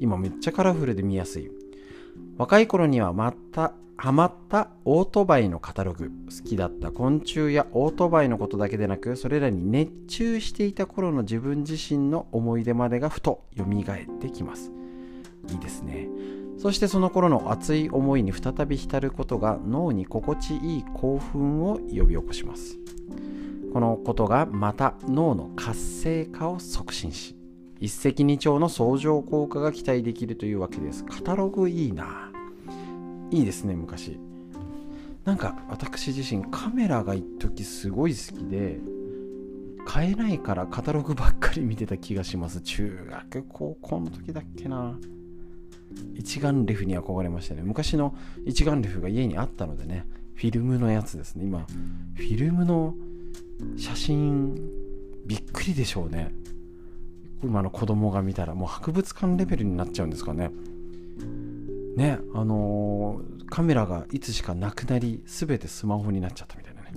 [0.00, 1.50] 今めっちゃカラフルで見やすい。
[2.36, 6.10] 若い頃にはまたハマったオートバイのカタログ。
[6.26, 14.72] 好きだった昆虫やオートバイのことだけでなくそれらに熱中していた頃の自分自身の思い出までがふと蘇ってきます。
[15.50, 16.08] いいですね。
[16.62, 22.78] そしてその頃の熱い思いに再び浸ることが脳に心地いい興奮を呼び起こします。
[23.72, 27.34] このことがまた脳の活性化を促進し
[27.80, 31.04] 一石二鳥の相乗効果が期待できるというわけです。
[31.04, 32.30] カタログいいな。
[33.32, 34.20] いいですね昔。
[35.24, 38.78] なんか私自身カメラが一時すごい好きで
[39.84, 42.60] 買えないからカタログばっかり見てた気がします。
[42.60, 44.96] 中学高校の時だっけな。
[46.14, 47.62] 一眼レフに憧れましたね。
[47.62, 48.14] 昔の
[48.44, 51.44] 一眼レフが家にあったのでねフィルムのやつですね。
[51.44, 51.66] 今
[52.14, 52.94] フィルムの
[53.76, 54.54] 写真
[55.26, 56.32] びっくりでしょうね。
[57.42, 60.50] 今の子供が見たらもう博物館レベルになっちゃうんですかね。
[61.96, 66.92] ねあのー、カメラがいつしかなくなり全てスマホになっちゃったみたいなね。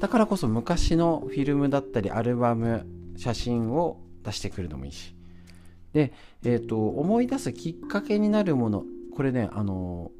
[0.00, 5.14] だからこそ昔のフィルムだったりアルバム写真を出してくるのもいいし。
[5.92, 6.12] で、
[6.44, 8.84] えーと、思い出すきっかけになるもの
[9.14, 10.10] これねあの、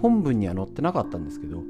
[0.00, 1.62] 本文には載ってなかったんですけど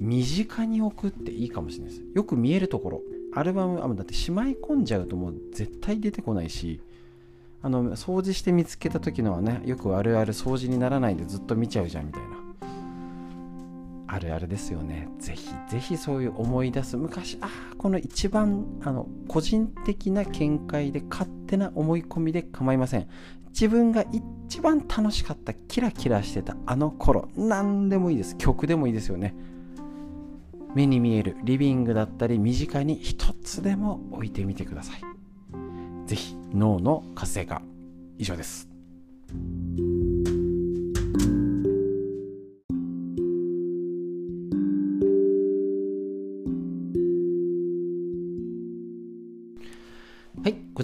[0.00, 2.04] 身近に置くっていいかもしれないです。
[2.14, 3.02] よく見えるところ。
[3.34, 6.80] アルバムあだってしまい込んじゃうともう絶対出てこないし
[7.62, 12.45] あの掃除して見つけた時のはねよくあるある掃除にならないでずっと見ちゃうじゃんみたいな。
[14.08, 15.08] あるあるですよね。
[15.18, 16.96] ぜひぜひそういう思い出す。
[16.96, 23.08] 昔ああこの一番あの個人的な見解で勝手な思い込みで構いません。
[23.48, 24.04] 自分が
[24.46, 28.36] 一番楽しかったキラキラしてたあの頃何でもいいです。
[28.36, 29.34] 曲でもいいですよね。
[30.74, 35.00] 目に見えるリビングだったり身近に一つでも置いてみてください。
[36.06, 37.62] 是非脳の活性化。
[38.18, 38.68] 以上です。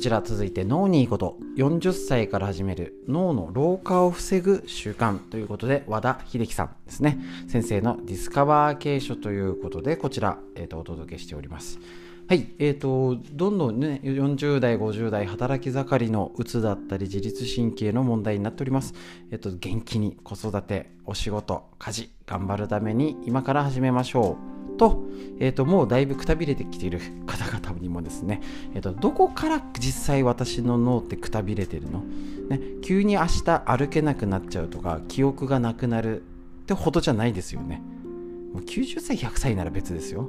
[0.03, 1.38] ちら続いて脳にいいこと。
[1.57, 3.05] 40歳から始める。
[3.07, 7.20] 脳の老化を防ぐ習慣ということで和田秀樹さんですね。
[7.46, 11.78] 先生のディスカバー系書ということでこちら、えーと、お届けしております。
[12.26, 18.94] はいえーと、どんどんね40代50代働き盛りのうつだったり自律神経の問題になっております、
[19.30, 24.61] えーと元気に子育てお仕事家事頑張るために今から始めましょう。
[24.83, 25.05] と,、
[25.39, 28.43] えーと、もうだいぶくたびれてきている方々にもですね、
[28.74, 32.01] えーと、どこから実際私の脳ってくたびれてるの、
[32.49, 36.24] ね、急に明日歩けなくなっちゃうとか記憶がなくなるっ
[36.66, 37.80] てほどじゃないですよね。
[38.53, 40.28] もう90歳100歳なら別ですよ。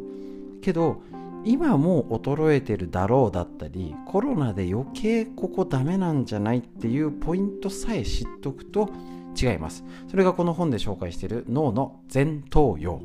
[0.62, 1.02] けど
[1.46, 8.90] 今もう衰えてるだろうだったりコロナで余計ここダメなんじゃないっていうポイントさえ知っとくと
[9.36, 9.84] 違います。
[10.10, 13.02] それがこの本で紹介している脳の前頭葉。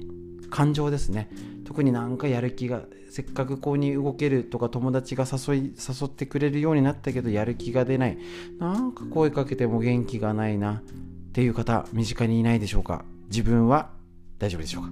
[0.50, 1.28] 感情ですね。
[1.64, 8.18] 特になんかやる気がせっかくこうに動けるとか友達が誘い誘ってくれるようになったけどやる気が出ない。
[8.58, 10.82] なんか声かけても元気がないなっ
[11.32, 13.04] ていう方身近にいないでしょうか。
[13.30, 13.90] 自分は
[14.38, 14.90] 大丈夫でしょうか。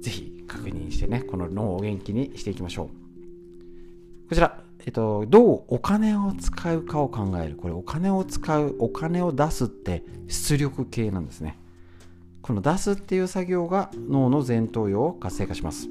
[0.00, 4.28] ぜひ確認してねこの脳を元気にしていきましょう。
[4.28, 7.56] こちらえっと、どうお金を使うかを考える。
[7.56, 11.58] これお金を使う、お金を出すって出力系なんですね。
[12.44, 15.88] この出すっていう作業が脳の前頭葉を活性化します。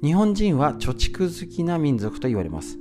[0.00, 2.78] 日本人は貯蓄好きな民族と言われます。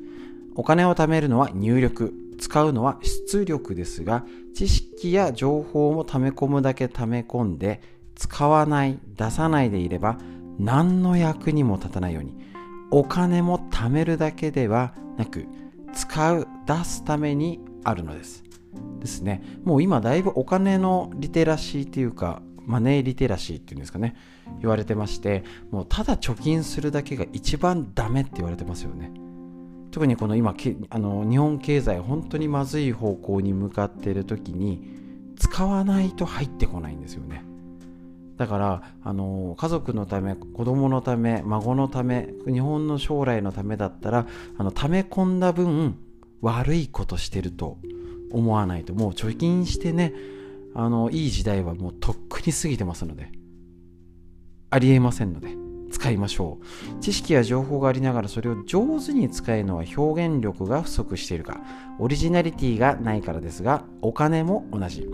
[0.54, 2.14] お金を貯めるのは入力。
[2.38, 7.82] 使うのは出力ですが知識や情報も溜め込むだけ溜め込んで
[8.16, 10.18] 使わない出さないでいれば
[10.60, 12.38] 何の役にも立たないように。
[12.92, 15.48] お金も貯めるだけではなく
[15.94, 18.44] 使う出すためにあるのです。
[19.00, 19.42] ですね。
[19.64, 24.16] もう今だいぶお金のリテラシーっていうかマネーリテラシーっていうんですかね
[24.62, 29.12] 言われてましてもうただ貯金するだけが一番ダメって言われてますよね。
[29.92, 30.56] 特にこの今
[30.90, 34.82] あの日本経済本当にまずい方向に向かっている時に
[35.38, 37.44] 使わないと入ってこないんですよね。
[38.38, 44.26] だからあの家族のため子供のため孫のため日本の将来のためだったら
[44.58, 45.98] あの溜め込んだ分
[46.42, 47.78] 悪いことしてると
[48.34, 50.14] 思わないともう貯金してね
[50.76, 53.32] あのいい時代はもうとっくに過ぎてますので
[54.70, 55.64] ありえませんので
[55.94, 57.00] 使いましょう。
[57.00, 61.62] 知識や情報がありながらそれを上手に使えるのは表現力が不足しているか
[62.00, 65.08] オリジナリティがないからですがお金も同じ。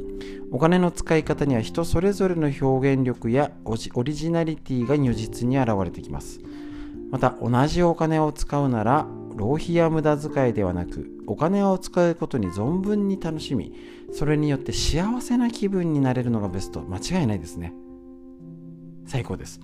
[0.51, 6.39] お金の使い方には人それぞれの表現力やオリジナリティが如実に現れてきます。
[7.11, 9.05] また同じお金を使うなら
[9.35, 13.71] 浪費や無駄遣いではなくお金を使うことに存分に楽しみ
[14.11, 16.81] それによって幸せな気分になれるのがベスト。
[16.81, 17.71] 間違いないですね。
[19.05, 19.59] 最高です。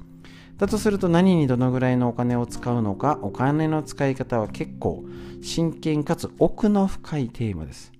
[0.57, 5.05] だとすると何にどのぐらいのお金を使うのかお金の使い方は結構
[5.41, 7.91] 真剣かつ奥の深いテーマです。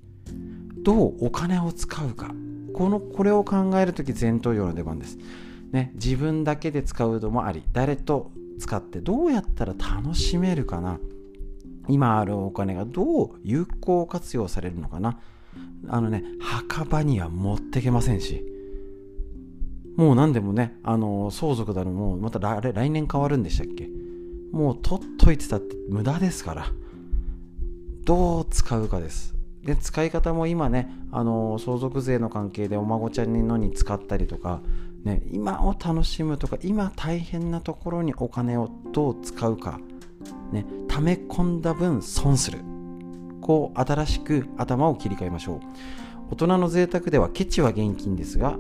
[0.84, 2.36] どうお金を使うか。
[2.72, 5.18] このこれを考える時前頭葉の出番です。
[5.72, 11.00] ね、自分だけで使うのもあり誰と使ってどうやったら楽しめるかな。
[11.88, 15.20] 今あるお金がどう有効活用されるのかな？
[15.88, 18.44] あのね墓場には持ってけませんし。
[19.96, 23.90] もう何でもねあの相続だのもうまた来年変わるんでしたっけ？
[24.52, 26.68] もう取っといてたって無駄ですから。
[28.04, 29.34] どう使うかです。
[29.64, 34.62] で使い方も今ねあの相続税の関係でお孫ちゃんのに使ったりとか、
[35.04, 39.80] ね、今を楽しむとか今大変なところにお金をどう使うか。
[40.52, 42.60] ね、溜め込んだ分損する。
[43.42, 45.60] こう新しく頭を切り替えましょう。
[46.32, 48.58] 大人の贅沢ではケチは現金ですが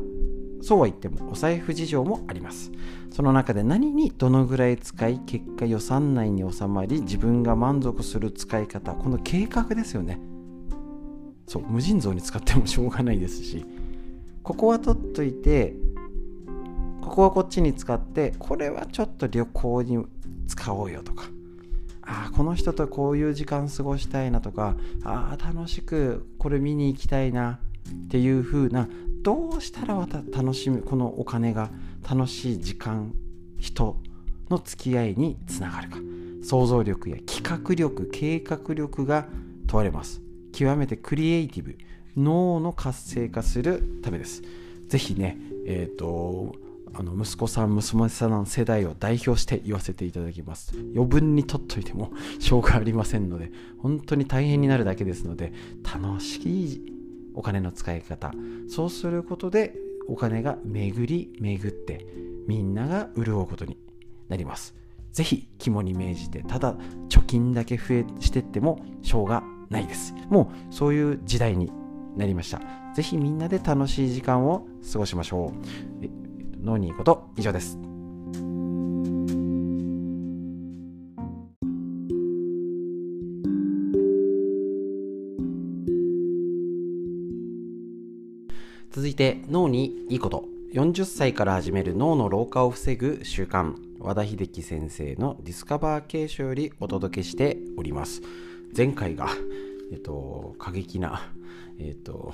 [0.61, 2.71] そうは言ってもお財布事情もあります。
[3.11, 10.19] その中で何にどのぐらい使い結果予算内に収まり自分が満足する使い方この計画ですよね。
[11.47, 13.65] そう無尽蔵に使ってもしょうがないですし。
[14.43, 15.75] ここは取っといて
[17.01, 20.05] ここはこっちに使ってこれはちょっと旅行に
[20.47, 21.25] 使おうよとか。
[22.05, 28.87] あこの人とこういう時間過ごしたいなとかあ楽しくこれ見に行きたいなっていう風な
[29.23, 31.69] どうしたらまた楽しむこのお金が
[32.07, 33.13] 楽しい時間
[33.59, 33.97] 人
[34.49, 35.97] の付き合いにつながるか。
[36.43, 39.27] 想像力や企画力計画力が
[39.67, 40.21] 問われます。
[40.53, 41.75] 極めてクリエイティブ
[42.15, 44.43] 脳の活性化するためです。
[44.87, 46.55] ぜひねえっ、ー、と
[46.97, 50.73] あの息子さん娘さんの世代を代表して言わせていただきます。
[50.95, 55.51] 余分に取っといてもしょうがありませんので本当に大変になるだけですので
[55.83, 56.93] 楽しい
[57.33, 58.33] お金の使い方。
[58.69, 59.75] そうすることで
[60.07, 62.05] お金が巡り巡って
[62.47, 63.77] みんなが潤うことに
[64.29, 64.73] なります。
[65.11, 66.75] ぜひ肝に銘じてただ
[67.09, 70.13] 貯金だけ増えしてってもしょうがないです。
[70.29, 71.71] もうそういう時代に
[72.15, 72.61] なりました。
[72.95, 75.51] ぜひみんなで楽しい時間を過ごしましょ
[76.01, 76.24] う。
[76.66, 77.78] 脳にいいこと以上です。
[88.91, 90.45] 続いて脳にいいこと。
[90.74, 93.76] 40歳から始める脳の老化を防ぐ習慣。
[93.99, 98.22] 和田秀樹先生のディスカバー継承よりお届けしております。
[98.76, 99.28] 前回が
[99.91, 101.22] えっと過激な
[101.80, 102.34] えっと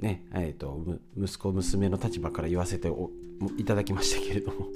[0.00, 0.84] ねえっと
[1.16, 2.90] 息子娘の立場から言わせて
[3.56, 4.68] いただきましたけれども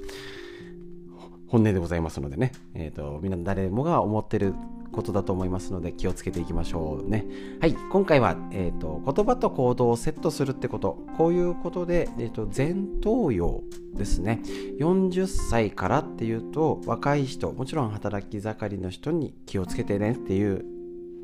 [1.49, 4.53] 本音でございますのでね、えーと、みんな誰もが思ってる
[4.91, 7.25] ことだと思いますので気をつけていきましょうね。
[7.59, 13.63] はい、今回は、えーと、言葉と行動をセットするってこと、こういうことで、えーと、前頭葉
[13.95, 14.41] ですね。
[14.79, 20.65] 40歳からっていうと若い人、もちろん働き盛りの人に気をつけてねっていう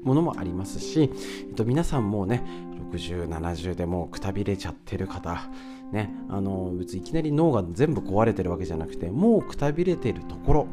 [0.03, 1.11] ものもありますし、
[1.49, 2.43] えー、と皆さんもね
[2.91, 5.49] 60、70でもうくたびれちゃってる方、
[5.91, 10.67] ね、あの別にいきなり脳が全部壊れてるわけじゃなくてもうくたびれてるところ。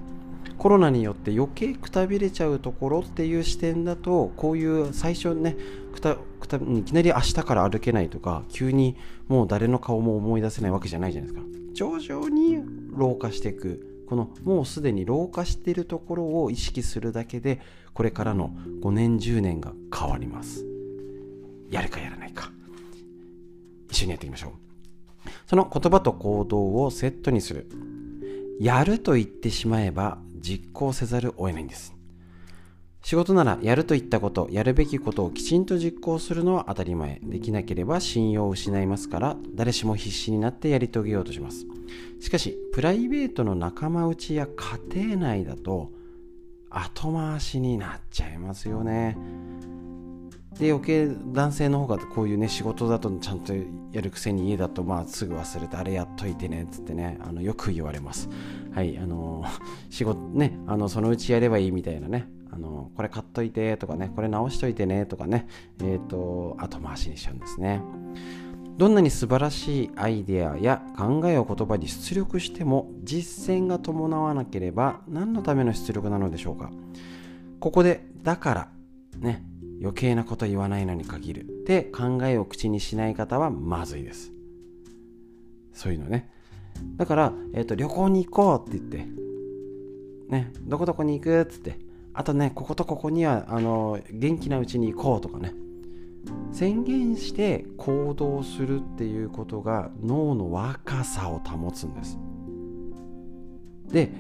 [0.59, 5.57] コロナによって余計くたびれちゃうところっていう視点だとこういう最初ね
[5.93, 8.97] くたくたいきなり明日から歩けないとか急に
[9.29, 11.49] もう誰の顔も思い出せないわけじゃないじゃないですか。
[11.75, 12.61] 徐々に
[12.95, 13.89] 老化していく。
[14.07, 17.61] このもうすでに老化しているところを意識するだけで
[17.95, 20.72] これからの5年10年が変わります。
[21.73, 22.53] やるかやらないか。
[23.91, 24.53] 一緒にやっていきましょう。
[25.47, 27.69] その言葉と行動をセットにする。
[28.61, 31.95] やると言ってしまえば実行せざるを得ないんです。
[33.03, 37.19] 仕事ならやると言ったことやるべきことをきちんと実行するのは当たり前。
[37.23, 41.67] できなければ信用を失いますから誰しも必死になってやり遂げようとします。
[42.21, 45.91] しかしプライベートの仲間内や家庭内だと
[46.71, 49.17] 後回しになっちゃいますよね。
[50.59, 53.53] で余計男性の方がこういうね仕事だとちゃんと
[53.93, 58.29] やるくせに家だとまあすぐ忘れてあれやっといてねっつってねあのよく言われます。
[58.75, 59.45] はいあの
[59.91, 65.47] 仕事ねあのそのうちやればいいみたいなねあのこれ買っといてとかねこれ直しといてねとかね
[65.81, 67.83] えっ、ー、と後回しにしちゃうんですね。
[68.79, 76.71] どんなに素晴らしいアイデアや考えを言葉に出力しても実践が伴わなければ何のための出力なのでしょうか。
[77.61, 78.69] ここでだから
[79.19, 79.45] ね
[79.83, 81.41] 余計なこと言わないのに限る。
[81.43, 84.33] って考えを口にしない方はまずいです。
[85.73, 86.31] そういうのね。
[86.97, 89.23] だから、えーと、旅行に行こうって言って
[90.29, 91.79] ねどこどこに行くっつって
[92.15, 95.53] あとねこことここにはあの元気なうちに行こうとかね。
[96.53, 102.19] 宣言して行動するっていうことが脳の若さを保つんです。
[103.91, 104.13] で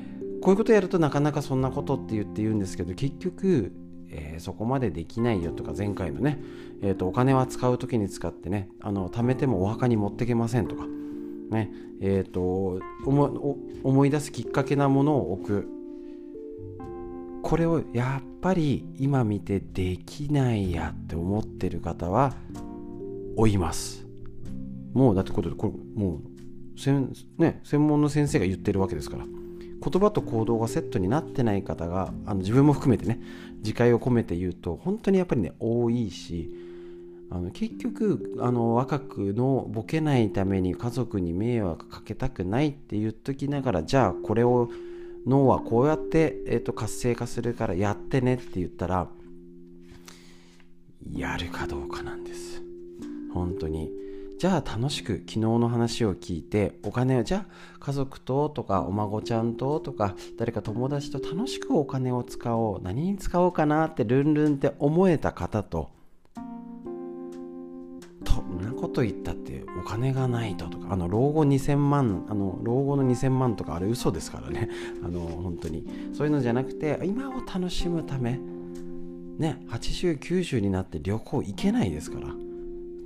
[0.42, 3.72] こういうことやるとなかなかそんなことって言って言うんですけど結局
[4.12, 6.38] えー、そこまでできないよとか前回のね、
[6.82, 10.84] えーと、お金は使う時に使ってねあの貯めてもお墓に持ってけませんとか
[11.50, 11.70] ね
[12.04, 15.68] えーと、思思い出すきっかけなものを置く。
[17.44, 22.34] これをやっぱり今見てできないやって思ってる方は
[23.36, 24.04] 追います。
[24.94, 29.26] もうだってこれこれもうね、専門の先生が言ってるわけですから。
[29.82, 33.20] 言葉と行動がセットになってない方があの自分も含めてね
[33.58, 36.50] 自戒を込めて言うと本当にやっぱりね多いし
[37.30, 44.68] あの結局あの若くのボケないために家族に迷惑かけたくないって言っときながらじゃあこれを
[45.26, 49.08] 脳はこうやって、えーと活性化するからやってねって言ったら
[51.10, 52.62] やるかどうかなんです。
[53.32, 53.90] 本当に。
[54.42, 65.90] じゃあ楽しく昨日の話を聞いてお金をじゃあ家族ととかお孫ちゃんととか誰か友達と楽しくお金を使おう何に使おうかなってルンルンって思えた方と
[68.24, 74.68] とんなこと言ったってお金がないととかあの老後2000万あの老後の2000万とかあれ嘘ですからね。
[75.06, 75.86] あの本当に。
[76.14, 78.40] そういうのじゃなくて今を楽しむため
[79.38, 82.51] ね8090になって旅行行けないですから。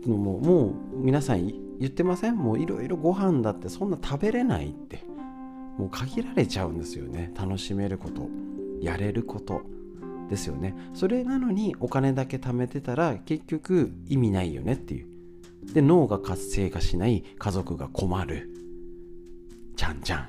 [0.09, 1.47] のももう皆さん
[1.79, 2.37] 言ってません？
[2.37, 5.05] もういろいろご飯だってそんな食べれないって。
[5.79, 7.33] もう限られちゃうんですよね。
[7.39, 8.29] 楽しめること
[8.81, 9.63] やれること。
[10.29, 10.75] ですよね。
[10.93, 15.07] それなのにお金だけ貯めてたら結局意味ないよねっていう。
[15.73, 17.23] で脳が活性化しない。
[17.39, 18.51] 家族が困る。
[19.77, 20.29] じゃんじゃん。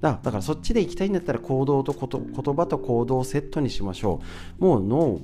[0.00, 4.20] だだからそっちで行きたいんだったら行動とこと言葉と行動をセットにしましょ
[4.58, 4.64] う。
[4.64, 5.20] もう脳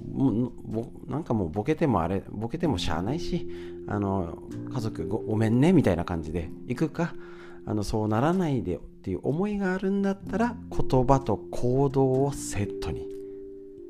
[1.08, 3.48] なんかもうボケてもあれボケてもしゃあないし
[3.88, 4.38] あの
[4.72, 7.14] 家族ごごめんねみたいな感じで行くか？
[7.64, 13.06] あのそうならないでっていう思いがあるんだったら言葉と行動をセットに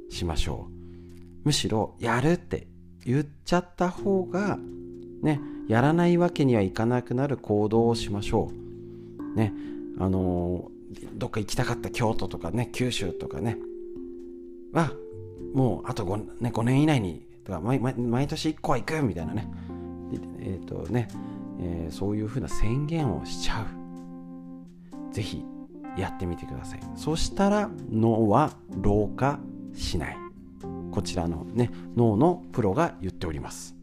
[0.09, 1.47] しましょう。
[1.47, 2.68] むしろやるって
[3.05, 4.59] 言っちゃった方が
[5.22, 8.51] ねやらないわけにはいかなくなる行動をしましょ
[9.34, 9.37] う。
[9.37, 9.53] ね
[9.99, 10.70] あの
[11.15, 13.59] どっか行きたかった京都とかね九州とかね。
[14.73, 14.93] は
[15.55, 19.49] もうあと 5,、ね、5年以内にとか毎毎年1個は行くみたいなね。
[20.41, 21.09] えっ、ー、とね、
[21.61, 23.67] えー、そういうふうな宣言をしちゃ
[25.11, 25.15] う。
[25.15, 25.45] ぜひ
[25.97, 26.81] やってみてください。
[26.97, 29.39] そしたら脳は老化
[29.75, 30.17] しない。
[30.91, 33.77] こちらのね脳のプロが言っております。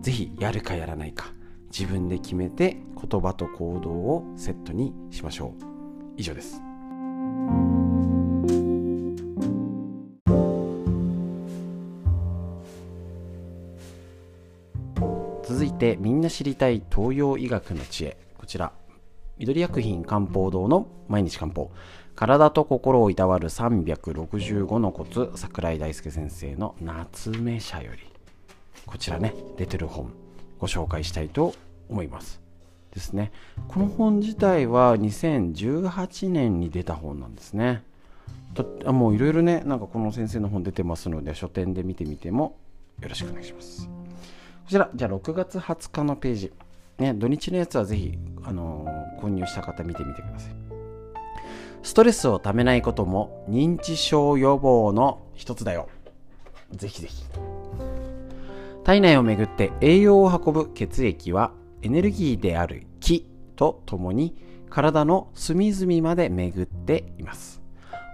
[0.00, 1.32] ぜひやるかやらないか
[1.76, 2.78] 自分で決めて
[3.10, 5.71] 言葉と行動をセットにしましょう。
[6.16, 6.60] 以上です。
[15.44, 18.16] 続いてみんな知りたい東洋医学の知恵。
[18.38, 18.72] こちら。
[19.38, 21.70] 緑薬品漢方堂の毎日漢方。
[22.14, 27.98] 体と心をいたわる365のコツ桜井大輔先生の夏目社より。
[28.86, 30.12] こちらね出てる本
[30.58, 31.54] ご紹介したいと
[31.88, 32.41] 思います。
[32.92, 33.32] ですね。
[33.68, 37.82] この本自体は2018年に出た本なんですね。
[38.84, 42.58] あもういろいろねなんかこの先生の本出てますので書店で見てみても
[43.00, 43.86] よろしくお願いします。
[43.86, 43.90] こ
[44.68, 46.52] ちらじゃあ6月20日のページ。
[46.98, 50.54] ね土日のやつはぜひあのー、購入した方見てみてください。
[51.82, 55.88] ストレスをためないことも認知症予防の一つだよ。
[56.72, 57.24] ぜひぜひ。
[58.84, 64.36] 体内をめぐって栄養を運ぶ血液はエネルギーである気とともに
[64.70, 67.62] 体の隅々まで巡っています。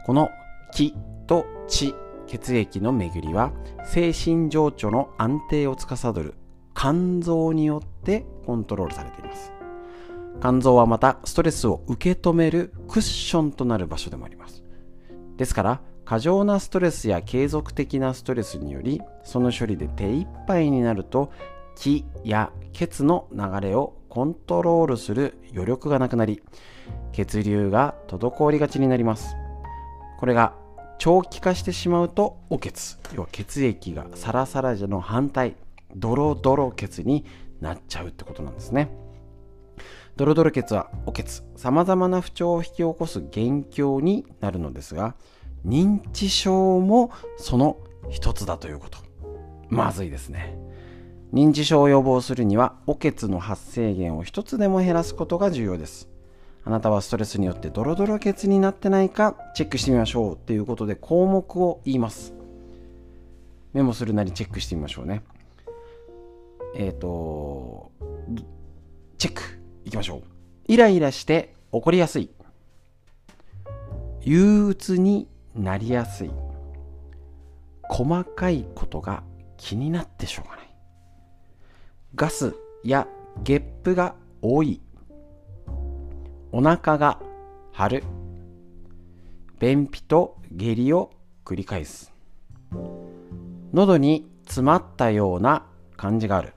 [0.07, 0.31] この
[0.73, 0.95] 気
[1.27, 1.95] と血、
[2.27, 3.53] 血液の巡りは
[3.85, 6.35] 精神情緒の安定を司る
[6.75, 9.53] 肝臓によってコントロールされています。
[10.41, 14.63] 肝臓はまたストレスを受け止めるクッションとなる場所でもあります。
[15.37, 21.31] ですから過剰なストレスや継続的なストレスによりその処理で手一杯になると
[21.77, 26.43] 気や血の流れをコントロールする余力がなくなり
[27.13, 29.37] 血流が滞りがちになります。
[30.19, 30.55] これが
[30.99, 32.99] 長期化してしまうとお血。
[33.15, 35.55] 要は血液がサラサラじゃの反対
[35.95, 37.25] ドロドロ血に
[37.61, 38.91] なっちゃうってことなんですね。
[40.17, 41.45] ドロドロ血はお血。
[41.57, 45.15] 様々な不調を引き起こす元凶になるのですが
[45.65, 47.77] 認知症もその
[48.11, 48.99] 一つだということ。
[49.69, 50.59] まずいですね。
[51.33, 56.09] 認知症を予防するには、おけつの発生源を一つでも減らすことが重要です。
[56.65, 62.35] あなたはストレスによってドロドロ血になってないかチェックしてみましょうっていうことで項目を言います。
[63.73, 65.23] メモするなりチェックしてみましょうね。
[66.75, 67.91] えっ、ー、と、
[69.19, 69.43] チェック
[69.85, 70.23] いきましょう。
[70.67, 72.31] イライラして怒りやすい。
[74.23, 76.31] 憂鬱になりやすい。
[77.89, 79.23] 細かいことが
[79.57, 80.68] 気になってしょうがない。
[82.15, 83.07] ガスや
[83.43, 84.81] ゲップが多い。
[86.53, 87.21] お腹が
[87.73, 88.05] 張る。
[89.59, 91.11] 便秘と下痢を
[91.45, 92.13] 繰り返す。
[93.73, 95.67] 喉に詰まったような
[95.97, 96.55] 感じがある。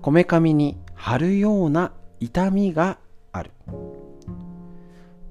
[0.00, 2.98] こめかみに張るような痛みが
[3.30, 3.52] ある。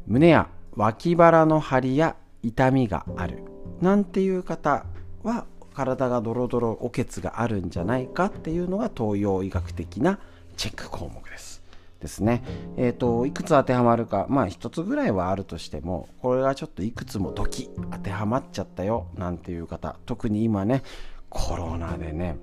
[0.08, 3.44] 胸や脇腹の張りや痛みがある。
[3.82, 4.86] なんていう方
[5.24, 10.20] は体がドロドロおけつがあるんじゃないかっていうのが東洋医学的な
[10.58, 11.62] チェック項目です。
[12.00, 12.44] ですね。
[12.78, 20.82] えっ、ー、と、いくつ当てはまるか、まあ一つぐらいはあるとしても、これがちょっといくつも時当てはまっちゃったよなんていう方、特に今ね、
[21.30, 22.38] コロナでね、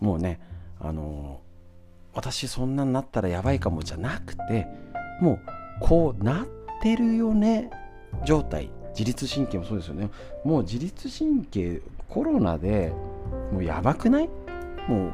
[0.00, 0.40] もうね、
[0.80, 1.40] あの
[2.14, 4.66] 私そんなになったらやばいかもじゃなくて、
[5.20, 5.40] もう
[5.80, 6.46] こうなっ
[6.80, 7.70] てるよね
[8.24, 10.10] 状態自律神経もそうですよね
[10.44, 12.92] もう自律神経コロナで
[13.52, 14.28] もうやばくない？
[14.88, 15.12] もう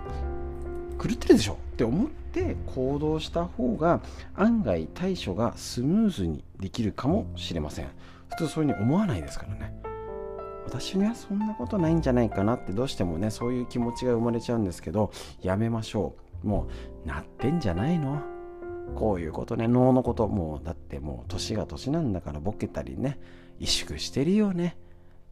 [1.02, 4.00] 狂ってるでしょって思って行動した方が
[4.34, 7.88] 案外対処がスムーズにできるかもしれません。
[8.30, 9.74] 普通そういうふうに思わないですからね。
[10.64, 15.10] 私にはそんなことないんじゃないかなってどうしてもねそういう気持ちが生まれちゃうんですけど
[15.42, 16.14] やめましょ
[16.44, 16.46] う。
[16.46, 16.68] も
[17.04, 18.22] うなってんじゃないの？
[18.94, 19.68] こういうことね。
[19.68, 23.18] 脳のこともうだってもう年が年なんだからボケたりね
[23.60, 24.76] 萎縮してるよね。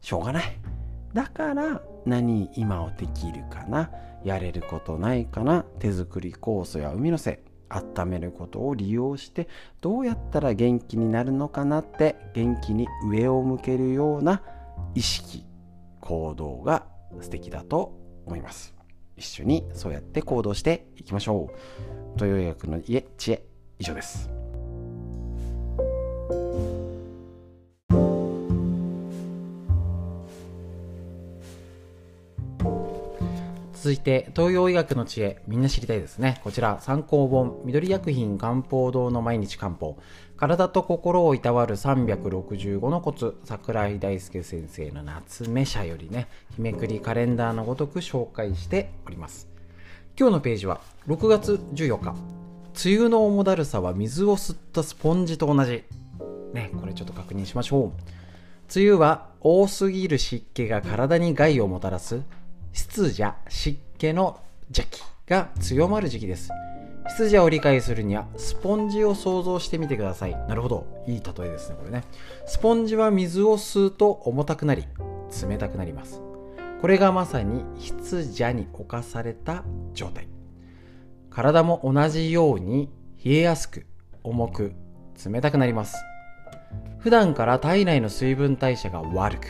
[0.01, 0.57] しょうがない。
[1.13, 3.91] だから何今をできるかな
[4.23, 9.47] やれることないかな手作り酵素や海のせ温めることを利用して
[9.79, 14.41] どうやったら元気になるのかなって元気に上を向けるような
[14.93, 15.45] 意識
[16.01, 16.85] 行動が
[17.21, 18.75] 素敵だと思います。
[19.15, 21.49] 一緒にそうやって行動していきましょ
[22.17, 22.23] う。
[22.23, 23.45] 豊医学の家知恵
[23.79, 24.40] 以上です。
[33.81, 36.39] 続いて東洋医学の知恵みんな知りたいですね。
[36.43, 39.97] こちら参考本緑薬品漢方堂の毎日漢方。
[40.37, 43.35] 体と心をいたわる365のコツ。
[43.43, 49.49] 桜井大輔先生の夏目社よりね日めくりカレンダーのごとく紹介しております。
[50.15, 52.13] 今日のページは6月14日。
[52.85, 55.85] 梅雨の重だるさは水を吸ったスポンジと同じ。
[56.53, 57.91] ねこれちょっと確認しましょう。
[58.75, 62.21] 梅雨は多すぎる湿気が体に害をもたらす。
[62.73, 64.39] 湿邪、湿気の
[64.69, 66.49] 邪気が強まる時期です。
[67.09, 70.31] 湿邪を理解するにはスポンジを想像してみてください。
[70.47, 70.87] なるほど。
[71.07, 72.03] いい例えですね、これね。
[72.45, 74.85] スポンジは水を吸うと重たくなり、
[75.47, 76.21] 冷たくなります。
[76.81, 80.27] これがまさに湿邪に侵された状態。
[81.29, 82.89] 体も同じように
[83.23, 83.85] 冷えやすく、
[84.23, 84.73] 重く、
[85.25, 85.97] 冷たくなります。
[86.99, 89.47] 普段から体内の水分代謝が悪く、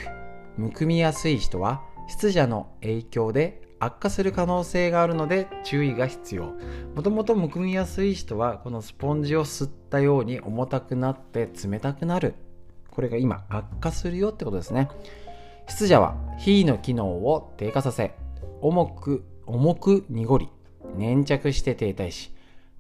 [0.58, 6.54] むくみやすい人は湿邪の影響で悪化する可能性があるので注意が必要。
[6.96, 12.36] もともとむくみやすい人はこのスポンジを吸ったように重たくなって冷たくなる。
[12.92, 14.90] これが今悪化するよってことですね。
[15.68, 18.14] 湿邪は火の機能を低下させ
[18.62, 20.50] 重く重く濁り
[20.96, 22.32] 粘着して停滞し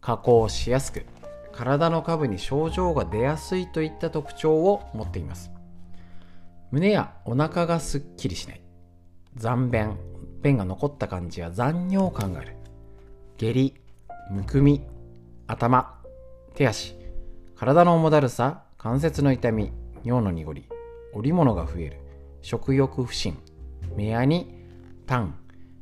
[0.01, 1.05] 加工しやすく
[1.51, 5.51] 体の下部に症状が出やすいといった特徴を持っています。
[6.71, 8.60] 胸やお腹がすっきりしない。
[9.35, 9.97] 残便
[10.41, 12.55] 便が残った感じや残尿感がある。
[13.37, 13.75] 下痢
[14.29, 14.81] むくみ
[15.47, 15.99] 頭
[16.53, 16.95] 手足。
[17.55, 19.71] 体の重だるさ関節の痛み
[20.03, 20.67] 尿の濁り
[21.13, 21.99] 織物が増える。
[22.41, 23.37] 食欲不振
[23.95, 24.65] 目やに
[25.05, 25.35] 痰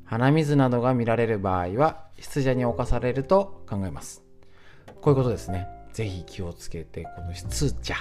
[0.03, 4.23] 鼻水などが見られる場合は湿邪に侵されると考えます。
[5.01, 5.67] こういうことですね。
[5.93, 7.97] ぜひ気をつけてこの湿邪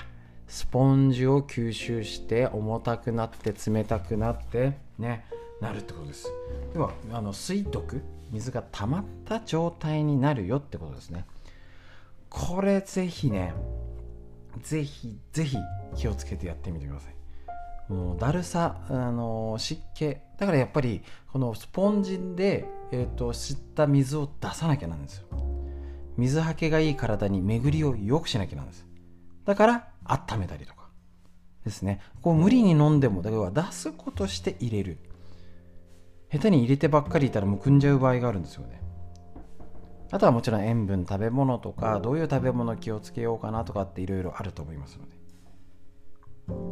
[0.47, 5.25] スポンジを吸収して重たくなって冷たくなってね
[5.61, 6.29] なるってことです。
[6.73, 11.25] ではあの水徳水が溜まった状態になるよってことですね。
[12.29, 13.55] これぜひね
[14.62, 15.57] ぜひぜひ
[15.97, 17.93] 気をつけてやってみてください。
[17.93, 20.16] もうだるさあの湿気。
[20.39, 21.03] だからやっぱり
[21.33, 25.27] このスポンジで、えーと、吸った水を出さなきゃなんですよ。
[26.16, 28.87] 水はけがいい体に巡りを良くしなきゃなんです。
[29.45, 30.78] だから温めたりとか。
[31.65, 32.01] ですね。
[32.23, 34.99] こう無理に飲んでもだから出すことして入れる。
[36.31, 38.81] 下手に入れてばっかりいたらむくんじゃう場合があるんですよね。
[40.11, 45.19] あとはもちろん塩分食べ物とかどういう食べ物気をつけようかなとかっていろいろあると思いますので。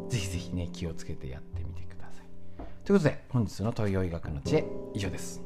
[0.09, 2.27] ぜひぜひね気をつけてやってみてください。
[2.85, 4.65] ということで本日の東洋医学の知恵
[4.95, 5.43] 以上です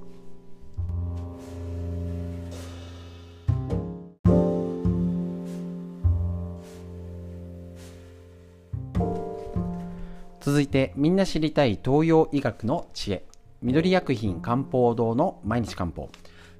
[10.51, 13.25] 続いてみんな知りたい東洋医学の知恵。
[13.63, 16.09] 緑薬品漢方堂の毎日漢方。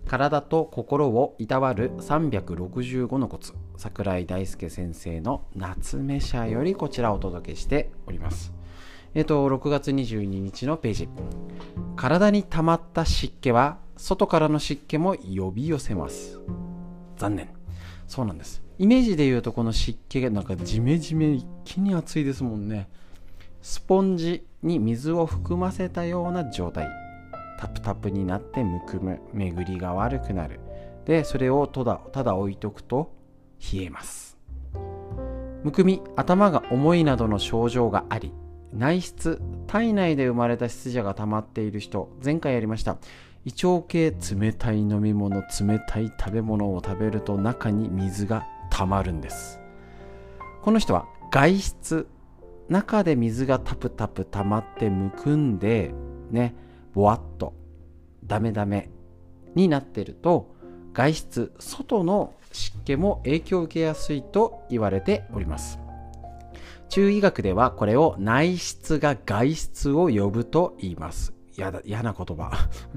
[0.07, 3.53] 体と心をいたわる365のコツ。
[3.77, 8.53] 桜井大輔先生の夏目社よりこちらをお届けしております。
[9.17, 11.09] えっと6月22日のページ。
[11.97, 16.39] 体に溜まった湿気は外からの湿気も呼び寄せます。
[17.17, 17.49] 残念。
[18.07, 18.63] そうなんです。
[18.79, 22.89] イメージで言うとこの湿気がなんかジメジメ一気に暑いですもんね。
[23.63, 26.89] スポンジに水を含ませたような状態。
[27.59, 29.21] タプタプになってむくむ。
[29.33, 30.61] 巡りが悪くなる。
[31.05, 33.13] でそれをただただ置いとくと
[33.73, 34.39] 冷えます。
[35.63, 38.33] むくみ頭が重いなどの症状があり
[38.73, 42.97] 内室体内で生まれた湿邪が溜まっている人前回やりました。
[43.45, 49.61] 胃腸系冷たい飲み物冷たい食べ物を食べると中に水が溜まるんです。
[50.63, 52.07] この人は外出
[52.71, 55.93] 中で水がタプタプ溜まってむくんで
[56.31, 56.55] ね
[56.95, 57.53] ぼわっと
[58.25, 58.89] ダメダメ
[59.57, 60.55] になってると
[60.93, 65.79] 外出外の湿気も影響を受けやすいと言われております。
[66.89, 71.33] 中医学ではこれを内室が外出を呼ぶと言います。
[71.57, 72.51] やだ嫌な言葉。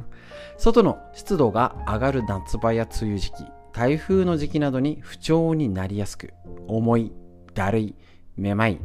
[0.57, 6.33] 外の湿度が上がる夏場や梅雨時期台風の時期などに不調になりやすく
[6.67, 7.11] 重い
[7.53, 7.95] だるい
[8.35, 8.79] めまい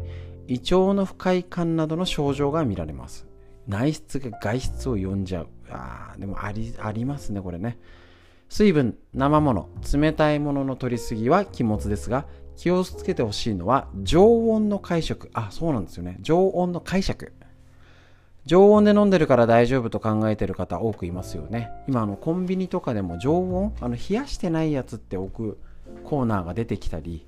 [0.49, 3.27] 胃腸の不快感などの症状が見られます。
[3.69, 5.49] 内室が外室を呼んじゃう。
[5.71, 7.79] あでもありありますねこれね。
[8.49, 12.25] 水分生もの冷たいものの取りすぎは気物ですが
[12.57, 16.17] 気をつけてほしいのは常温の解釈あそうなんですよね。
[16.23, 17.35] 常温の解釈
[18.47, 21.71] 常温で飲んでるから大丈夫と考えてる方多くいますよね。
[21.87, 25.59] 今あのコンビニとかでも常温あの冷やしてないやつって置く
[26.05, 27.27] コーナーが出てきたり、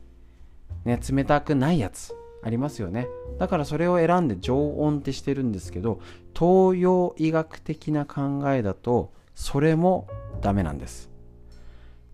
[0.86, 2.14] ね、冷たくないやつ。
[2.42, 3.08] ありますよね。
[3.38, 6.00] だからそれを選んで常温ってしてるんですけど
[6.34, 10.08] 東洋医学的な考えだとそれも
[10.40, 11.10] ダメなんです。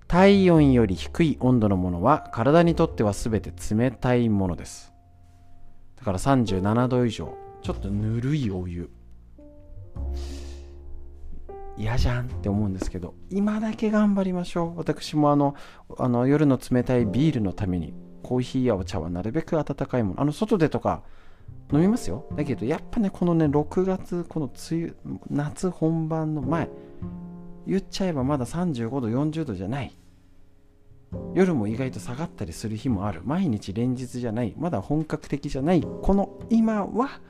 [0.09, 4.93] 体温より低い温度のものは体にとっては全て冷たいものです。
[5.97, 8.91] だから37度以上ちょっとぬるいお湯。
[11.79, 14.79] 嫌じゃんって思うんですけど今だけ頑張りましょう。
[14.79, 15.55] 私もあの
[15.99, 18.06] あの夜の冷たいビールのために。
[18.27, 21.03] コーヒーやお茶はなるべく温かいものあの外でとか
[21.73, 22.27] 飲みますよ。
[22.35, 26.69] だけどやっぱねこのね6月この梅雨夏本番の前
[27.69, 29.97] 言っちゃえばまだ35度40度じゃない。
[31.35, 33.21] 夜も意外と下がったりする日もある。
[33.25, 34.55] 毎日連日じゃない。
[34.59, 35.81] まだ本格的じゃない。
[35.81, 37.21] この今は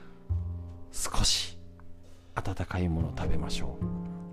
[0.93, 1.59] 少し
[2.35, 3.77] 温かいものを食べましょ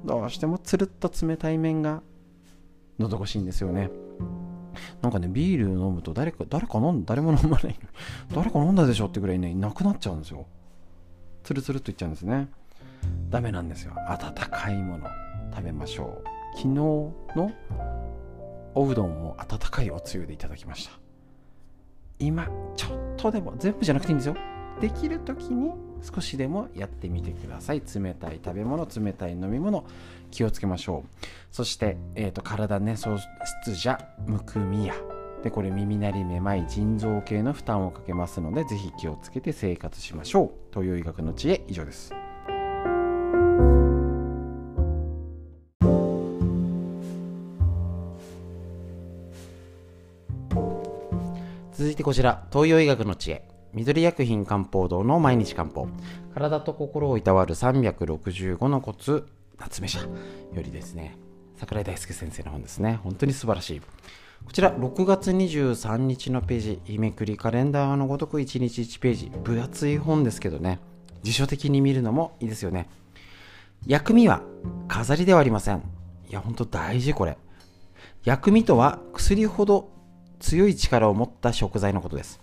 [0.05, 0.07] う。
[0.07, 2.01] どうしてもつるっと冷たい麺が
[2.99, 3.89] 喉越しいんですよね。
[5.01, 7.79] なんかねビール飲むと誰か誰か飲ん誰も飲まない。
[8.33, 10.45] 誰か飲んだでしょってぐらいねなくなっちゃうんですよ。
[11.43, 12.47] つるつるっといっちゃうんですね。
[13.29, 13.93] ダメなんですよ。
[14.07, 15.07] 温かいもの。
[15.51, 16.27] 食べましょう。
[16.55, 17.13] 昨日の
[18.75, 20.93] おうどんも温かいおつゆでいただきました。
[22.19, 24.35] 今ちょっとでも全部じゃなくていいんですよ。
[24.79, 25.71] できる時に
[26.03, 27.81] 少しでもやってみてください。
[27.81, 29.85] 冷たい食べ物冷たい飲み物
[30.31, 31.25] 気をつけましょう。
[31.49, 34.93] そして、えーと、体ね喪失じゃむくみや。
[35.43, 40.51] でこれ耳鳴りめまい腎臓系の負担をかけますのでぜひ気をつけて生活しましょう。
[40.71, 42.13] 東洋医学の知恵以上です。
[51.73, 53.52] 続いてこちら東洋医学の知恵。
[53.73, 55.87] 緑薬品漢方堂の毎日漢方。
[56.35, 59.27] 体と心をいたわる365のコツ
[59.57, 60.07] 夏目社よ
[60.57, 61.17] りですね。
[61.57, 62.99] 桜井大輔先生の本ですね。
[63.03, 63.81] 本当に素晴らしい。
[64.45, 66.81] こちら6月23日のページ。
[66.85, 69.31] 日めくりカレンダーのごとく1日1ページ。
[69.43, 70.79] 分厚い本ですけどね。
[71.23, 72.87] 辞書的に見るのもいいですよね。
[73.87, 74.43] 薬味は
[74.87, 75.77] 飾りではありません。
[76.29, 77.37] いや本当大事これ。
[78.23, 79.89] 薬味とは薬ほど
[80.39, 82.42] 強い力を持った食材のことです。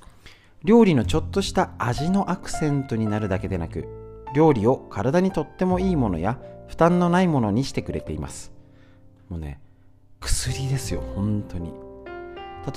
[0.63, 3.89] 料理のちょっとした味のアクセントになるだけでなく
[4.35, 6.39] 料理を体にとってもいいものや
[6.69, 8.53] 負担のないものにしてくれています。
[9.29, 9.59] もうね
[10.21, 11.73] 薬ですよ本当に。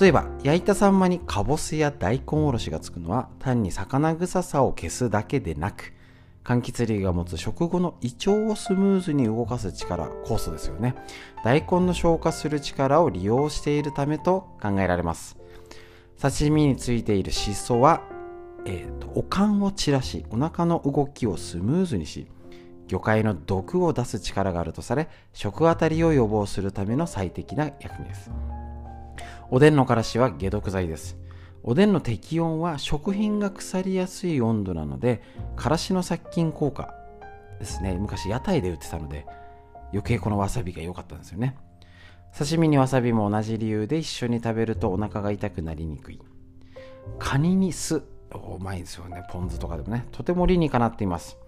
[0.00, 5.92] 例えば焼いたサンマにかぼすや大根おろしがつくのは単に魚臭さを消すだけでなく
[6.42, 10.94] 柑橘類が持つ食後の胃腸をスムーズに動かす力酵素ですよね。
[11.44, 15.36] 大根の消化する力を利用しているためと考えられます。
[16.20, 18.02] 刺身についているしそは、
[18.64, 22.26] えーと、おかんを散らしお腹の動きをスムーズにし
[22.88, 28.30] 魚介の毒を出す力があるとされ食あたりを予防するための最適な薬味です。
[29.50, 31.16] おでんのからしは解毒剤です。
[31.62, 35.22] おでんの適温は食品が腐りやすい温度なので
[35.56, 36.94] からしの殺菌効果
[37.58, 37.96] ですね。
[37.98, 39.26] 昔屋台で売ってたので
[39.92, 41.56] 余計このわさびが良かったんですよね。
[42.36, 46.20] 刺身にわさびも同じ理由で一緒に食べるとお腹が痛くなりにくい。
[47.18, 48.02] カニに酢。
[48.32, 49.24] うまいですよね。
[49.30, 50.08] ポン酢とかでもね。
[50.10, 51.38] とても理にかなっています。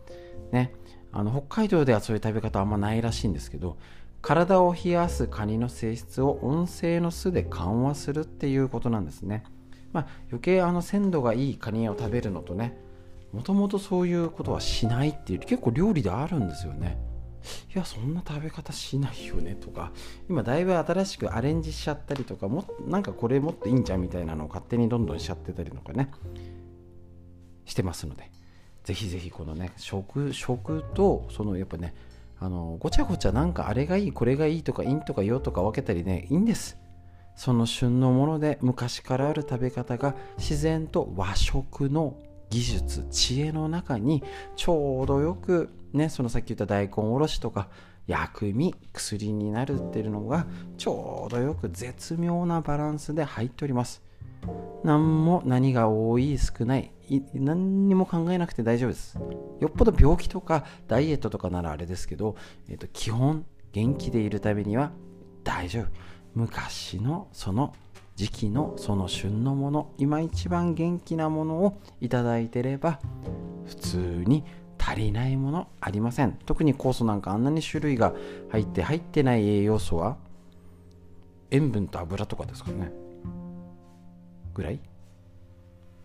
[0.52, 0.72] ね。
[1.16, 3.78] あの北海道ではそういう食べ方あんまないらしいんですけど
[4.20, 9.44] 体を冷やすカニの性質を温性の酢で緩和するっていうことなんですね、
[9.94, 12.76] まあ、余計あの鮮度がいいカニを食べるのとね
[13.32, 16.98] もともとそういうことはしないっていう結構料理であるんですよね。
[17.74, 19.92] いやそんな食べ方しないよねとか
[20.28, 26.10] 今だいぶ新しくアレンジしちゃったりとかもなんかこれもっといいんじゃんみたいなのを勝手にどんどんしちゃってたりとかね
[27.64, 28.30] してますので
[28.84, 31.94] ぜひぜひこのね食食とそのやっぱね
[32.38, 36.78] あのごちゃごちゃなんかあれがいいこれがいいとかいんとかよとか分けたりねいいんです。
[37.34, 42.16] その旬のもので昔からある食べ方が自然と和食の
[42.48, 44.22] 技術知恵の中に
[44.56, 47.68] ちょうどよくねそのさっき言った大根おろしとか
[48.06, 50.46] 薬味薬になるっていうのが
[50.78, 54.02] ちょうどよく絶妙なバランスで入っております。
[54.84, 56.92] 何も何が多い少ない
[57.34, 59.18] 何にも考えなくて大丈夫です。
[59.60, 62.36] よっぽど病気とかダイエットとかならあれですけど、
[62.68, 64.92] えー、と基本元気でいるためには
[65.42, 65.86] 大丈夫。
[66.34, 67.74] 昔のその
[68.14, 73.00] 時期のその旬のもの今一番元気なものをいただいてれば
[73.66, 73.96] 普通
[74.26, 74.44] に
[74.86, 76.38] 足りないものありません。
[76.46, 78.14] 特に酵素なんかあんなに種類が
[78.50, 80.16] 入って入ってない栄養素は
[81.50, 82.92] 塩分と油とかですからね。
[84.54, 84.80] ぐらい？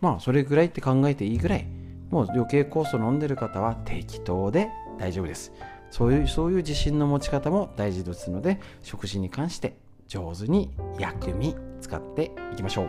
[0.00, 1.66] まあそれぐらいって考えていいぐらい。
[2.10, 4.68] もう余計酵素飲んでる方は適当で
[4.98, 5.52] 大丈夫です。
[5.90, 9.76] そういうそういう自信の持ち方も大事ですので食事に関して
[10.08, 12.88] 上手に薬味使っていきましょう。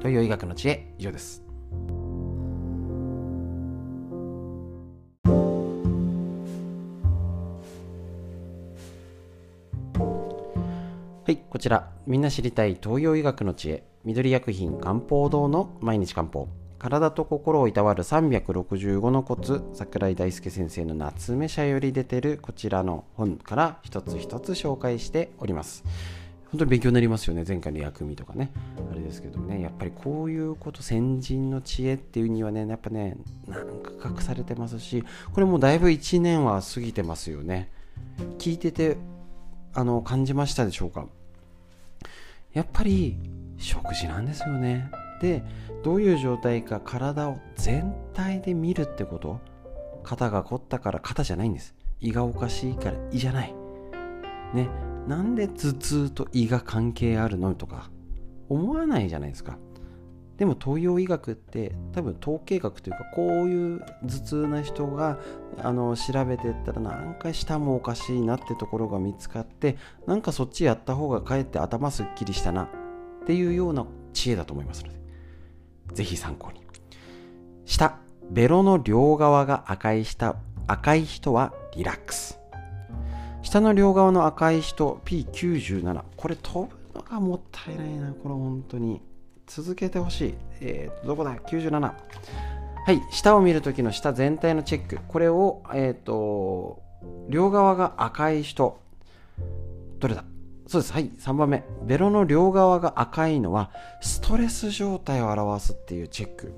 [0.00, 1.49] という医学の知恵以上です。
[11.30, 16.48] はいこちらみんな知りたい東洋医学の知恵緑薬品漢方堂の毎日漢方。
[16.80, 25.84] 体と心をいたわる365のコツ桜井大輔先生の夏目社より出てるこちらの本から一つ一つ紹介しております。
[26.50, 28.50] 本当に勉強になりますよね前回の薬味とかね。
[28.90, 33.16] あれですけどねやっぱりこういうこと先人の知恵っていうにはねやっぱね
[33.46, 37.70] なんか隠されてますしこれもうだいぶ1年は過ぎてますよね。
[38.38, 38.96] 聞いてて
[39.72, 41.06] あの感じましたでしょうか？
[42.52, 43.18] やっぱり
[43.56, 44.90] 食事なんですよね。
[45.20, 45.44] で
[45.84, 49.40] どういう状態か体を全体で見るってこと？
[50.02, 51.74] 肩が凝ったから肩じゃないんです。
[52.00, 53.54] 胃がおかしいから胃じゃない。
[54.54, 54.68] ね。
[55.06, 57.54] なんで頭痛と胃が関係あるの？
[57.54, 57.90] とか
[58.48, 59.58] 思わないじゃないですか。
[60.40, 65.18] でも東洋医学って多分統計学というかこういう頭痛な人が
[65.58, 69.76] あの調べてったらなんか舌もおかしいなってところが見つかって
[70.06, 72.68] なんかそっちやった方がかえって頭すっきりしたなっ
[73.26, 73.84] ていうような
[74.14, 74.98] 知恵だと思いますので
[75.92, 76.62] ぜひ参考に。
[77.66, 77.98] 下
[78.30, 80.36] ベロの両側が赤い下
[80.66, 82.40] 赤い人はリラックス。
[83.42, 89.02] 下の両側の赤い人 P97 これ飛ぶのがもったいないなこれ本当に。
[89.50, 90.34] 続けてほしい。
[90.60, 91.80] えー、どこだ ?97。
[91.80, 91.92] は
[92.92, 95.00] い、下を見るときの下全体のチェック。
[95.08, 96.80] これを、えっ、ー、と、
[97.28, 98.80] 両側が赤い人。
[99.98, 100.24] どれだ？
[100.68, 100.92] そうです。
[100.92, 101.64] はい、3番目。
[101.82, 106.54] ベロの両側が赤いのは、ストレス状態を表すっていうチェック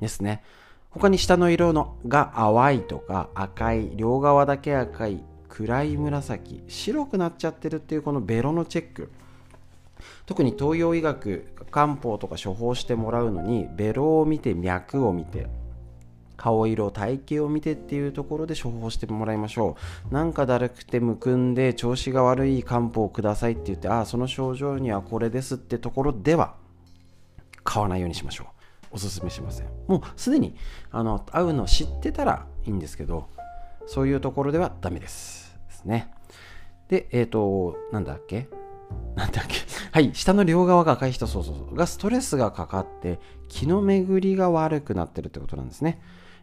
[0.00, 0.42] ですね。
[0.88, 9.10] 他に下の色のが淡いとか赤い、両側だけ赤い、暗い紫、白くなっちゃってるっていうこのベロのチェック。
[10.26, 15.48] 特に東洋医学漢方とか処方してもらうのにベロを見て脈を見て
[16.36, 19.76] 顔色体型を見てっていうところで処方してもらいましょ
[20.10, 20.14] う。
[20.14, 26.54] なんかだるくてむくんで調子が悪い漢方をくださいって言ってああその症状にはこれですってところでは
[27.62, 28.46] 買わないようにしましょう。
[28.94, 29.68] おすすめしません。
[29.86, 30.56] もうすでに
[30.90, 33.28] あの合うの知ってたらいいんですけど
[33.86, 35.56] そういうところではダメです。
[35.68, 36.12] ですね。
[36.88, 38.48] でえっ、ー、となんだっけ？
[39.16, 39.56] なんだっけ？
[39.92, 46.00] はい、下の両側が赤い人、そうそうそう、がストレスがかかって、気の巡りが悪くなってるってことなんですね。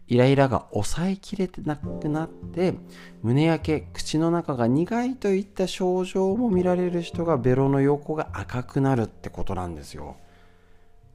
[0.08, 2.74] イライラが抑えきれてなくなって、
[3.22, 10.16] 胸焼け、口の中が苦いといった症状も見られる人がベロの横が赤くなるってことなんですよ。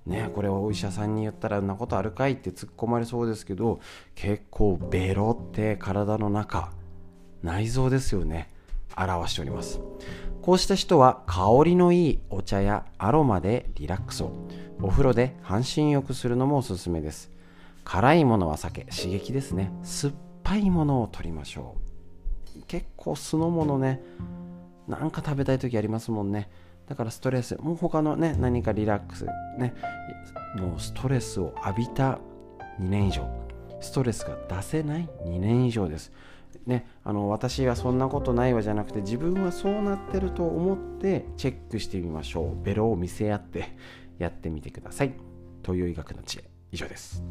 [0.06, 3.80] ねこれをお医者さんに言ったらんなことあるかいって突っ込まれそうですけど
[4.14, 6.72] 結構ベロって体の中
[7.42, 8.50] 内臓ですよね
[8.96, 9.80] 表しております。
[10.42, 14.32] こうした人は香りのいいお茶やアロマでリラックスを
[14.82, 17.30] お風呂で半身浴するのもおすすめです。
[17.84, 19.72] 辛いものは避け刺激ですね。
[19.82, 21.76] 酸っぱいものを取りましょ
[22.58, 22.62] う。
[22.66, 24.02] 結構酢の物ね
[24.86, 26.50] なんか食べたい時ありますもんね。
[26.86, 29.24] だからストレスもう他のね何かリラックス
[29.58, 29.74] ね
[30.58, 32.18] もうストレスを浴びた
[32.78, 33.26] 2年以上。
[33.80, 36.12] ストレスが出せない2年以上です。
[36.66, 42.64] ね、あの私はそんなことないわじゃなくて自分はそうなってると思ってチェックしてみましょう。
[42.64, 43.76] ベロを見せ合って
[44.18, 45.14] やってみてください。
[45.62, 46.44] 東洋医学の知恵。
[46.72, 47.22] 以上です。